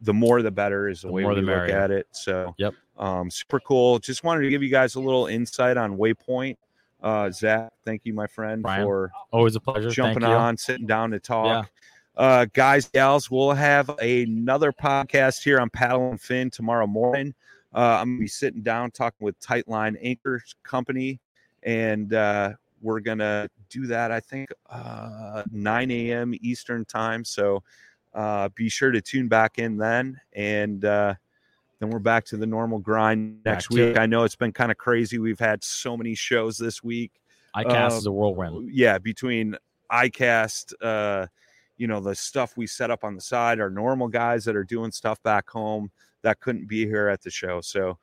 the 0.00 0.14
more 0.14 0.42
the 0.42 0.50
better 0.50 0.88
is 0.88 1.02
the, 1.02 1.08
The 1.08 1.12
way 1.12 1.22
more 1.22 1.30
we 1.34 1.36
look 1.36 1.46
merrier. 1.46 1.76
at 1.78 1.90
it. 1.90 2.06
So 2.12 2.54
Yep. 2.58 2.74
um, 2.98 3.30
super 3.30 3.60
cool. 3.60 3.98
Just 3.98 4.24
wanted 4.24 4.42
to 4.42 4.50
give 4.50 4.62
you 4.62 4.68
guys 4.70 4.94
a 4.96 5.00
little 5.00 5.26
insight 5.26 5.76
on 5.76 5.96
Waypoint. 5.96 6.56
Uh, 7.02 7.30
Zach, 7.30 7.70
thank 7.84 8.02
you, 8.04 8.14
my 8.14 8.26
friend, 8.26 8.62
Brian, 8.62 8.84
for 8.84 9.10
Always 9.30 9.56
a 9.56 9.60
pleasure. 9.60 9.90
jumping 9.90 10.20
Thank 10.22 10.30
you. 10.30 10.36
on, 10.36 10.56
sitting 10.56 10.86
down 10.86 11.10
to 11.10 11.20
talk. 11.20 11.70
Uh, 12.16 12.46
guys, 12.52 12.88
gals, 12.88 13.30
we'll 13.30 13.50
have 13.52 13.88
another 14.00 14.72
podcast 14.72 15.42
here 15.42 15.58
on 15.60 15.68
Paddle 15.68 16.10
and 16.10 16.20
Fin 16.20 16.48
tomorrow 16.48 16.86
morning. 16.86 17.34
Uh, 17.74 17.98
I'm 18.00 18.10
gonna 18.12 18.20
be 18.20 18.28
sitting 18.28 18.62
down 18.62 18.90
talking 18.92 19.24
with 19.24 19.38
Tightline 19.40 19.96
Anchors 20.00 20.54
Company, 20.62 21.18
and 21.64 22.14
uh, 22.14 22.52
we're 22.80 23.00
gonna 23.00 23.48
do 23.68 23.86
that. 23.88 24.12
I 24.12 24.20
think 24.20 24.48
uh, 24.70 25.42
9 25.50 25.90
a.m. 25.90 26.34
Eastern 26.40 26.84
time. 26.84 27.24
So 27.24 27.62
uh, 28.14 28.48
be 28.54 28.68
sure 28.68 28.90
to 28.90 29.00
tune 29.00 29.28
back 29.28 29.58
in 29.58 29.76
then, 29.76 30.20
and 30.32 30.84
uh, 30.84 31.14
then 31.80 31.90
we're 31.90 31.98
back 31.98 32.24
to 32.26 32.36
the 32.36 32.46
normal 32.46 32.78
grind 32.78 33.40
next 33.44 33.68
Back 33.68 33.76
week. 33.76 33.98
I 33.98 34.06
know 34.06 34.22
it's 34.24 34.36
been 34.36 34.52
kind 34.52 34.70
of 34.70 34.78
crazy. 34.78 35.18
We've 35.18 35.38
had 35.38 35.62
so 35.64 35.96
many 35.96 36.14
shows 36.14 36.56
this 36.56 36.82
week 36.82 37.12
ICAST 37.56 37.92
Uh, 37.92 37.96
is 37.96 38.06
a 38.06 38.12
whirlwind. 38.12 38.70
yeah 38.72 38.98
between 38.98 39.56
ICAST 39.92 40.72
uh 40.82 41.26
you 41.76 41.86
know 41.86 42.00
the 42.00 42.14
stuff 42.14 42.56
we 42.56 42.66
set 42.66 42.90
up 42.90 43.04
on 43.04 43.14
the 43.14 43.20
side 43.20 43.60
our 43.60 43.70
normal 43.70 44.08
guys 44.08 44.44
that 44.44 44.56
are 44.56 44.64
doing 44.64 44.90
stuff 44.90 45.22
back 45.22 45.48
home 45.48 45.90
that 46.22 46.40
couldn't 46.40 46.66
be 46.68 46.84
here 46.86 47.08
at 47.08 47.22
the 47.22 47.30
show 47.30 47.60
so 47.60 47.96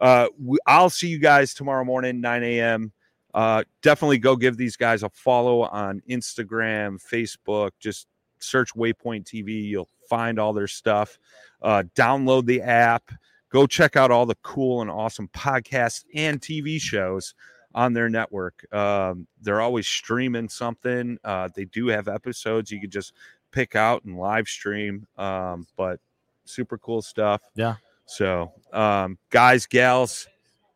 uh 0.00 0.26
we, 0.42 0.58
i'll 0.66 0.90
see 0.90 1.08
you 1.08 1.18
guys 1.18 1.54
tomorrow 1.54 1.84
morning 1.84 2.20
9 2.20 2.42
a.m 2.42 2.92
uh 3.34 3.62
definitely 3.82 4.18
go 4.18 4.36
give 4.36 4.56
these 4.56 4.76
guys 4.76 5.02
a 5.02 5.08
follow 5.10 5.62
on 5.62 6.02
instagram 6.08 6.98
facebook 7.02 7.70
just 7.80 8.06
search 8.40 8.74
waypoint 8.74 9.24
tv 9.24 9.64
you'll 9.64 9.88
find 10.08 10.38
all 10.38 10.52
their 10.52 10.66
stuff 10.66 11.18
uh 11.62 11.82
download 11.94 12.46
the 12.46 12.62
app 12.62 13.10
go 13.50 13.66
check 13.66 13.96
out 13.96 14.10
all 14.10 14.26
the 14.26 14.36
cool 14.42 14.82
and 14.82 14.90
awesome 14.90 15.28
podcasts 15.28 16.04
and 16.14 16.40
tv 16.40 16.80
shows 16.80 17.34
on 17.74 17.92
their 17.92 18.08
network. 18.08 18.66
Um, 18.74 19.26
they're 19.40 19.60
always 19.60 19.86
streaming 19.86 20.48
something. 20.48 21.18
Uh, 21.24 21.48
they 21.54 21.64
do 21.66 21.88
have 21.88 22.08
episodes 22.08 22.70
you 22.70 22.80
could 22.80 22.90
just 22.90 23.12
pick 23.52 23.76
out 23.76 24.04
and 24.04 24.18
live 24.18 24.48
stream. 24.48 25.06
Um, 25.16 25.66
but 25.76 26.00
super 26.44 26.78
cool 26.78 27.02
stuff. 27.02 27.42
Yeah. 27.54 27.76
So, 28.06 28.52
um, 28.72 29.18
guys, 29.30 29.66
gals, 29.66 30.26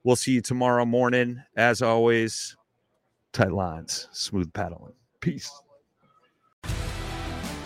we'll 0.04 0.16
see 0.16 0.32
you 0.32 0.42
tomorrow 0.42 0.84
morning. 0.84 1.42
As 1.56 1.82
always, 1.82 2.56
tight 3.32 3.52
lines, 3.52 4.08
smooth 4.12 4.52
paddling. 4.52 4.92
Peace. 5.20 5.50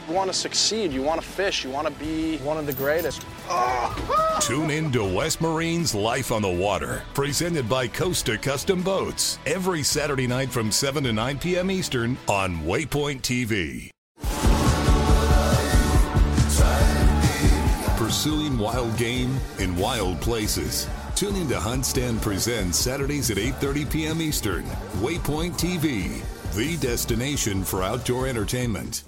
Want 0.08 0.30
to 0.30 0.34
succeed, 0.34 0.92
you 0.92 1.02
want 1.02 1.20
to 1.20 1.26
fish, 1.26 1.64
you 1.64 1.70
want 1.70 1.88
to 1.88 1.92
be 1.94 2.38
one 2.38 2.58
of 2.58 2.66
the 2.66 2.72
greatest. 2.72 3.26
Tune 4.40 4.70
in 4.70 4.92
to 4.92 5.02
West 5.04 5.40
Marine's 5.40 5.96
Life 5.96 6.30
on 6.30 6.42
the 6.42 6.50
Water, 6.50 7.02
presented 7.12 7.68
by 7.68 7.88
Costa 7.88 8.38
Custom 8.38 8.82
Boats, 8.82 9.40
every 9.46 9.82
Saturday 9.82 10.28
night 10.28 10.50
from 10.50 10.70
7 10.70 11.02
to 11.02 11.12
9 11.12 11.38
p.m. 11.40 11.70
Eastern 11.72 12.16
on 12.28 12.58
Waypoint 12.58 13.22
TV. 13.22 13.90
Pursuing 17.96 18.56
wild 18.56 18.96
game 18.96 19.36
in 19.58 19.76
wild 19.76 20.20
places. 20.20 20.86
Tune 21.16 21.34
in 21.34 21.48
to 21.48 21.56
HuntStand 21.56 22.20
Presents 22.20 22.78
Saturdays 22.78 23.30
at 23.30 23.38
8:30 23.38 23.90
p.m. 23.90 24.22
Eastern. 24.22 24.64
Waypoint 25.00 25.54
TV, 25.54 26.22
the 26.54 26.76
destination 26.76 27.64
for 27.64 27.82
outdoor 27.82 28.28
entertainment. 28.28 29.02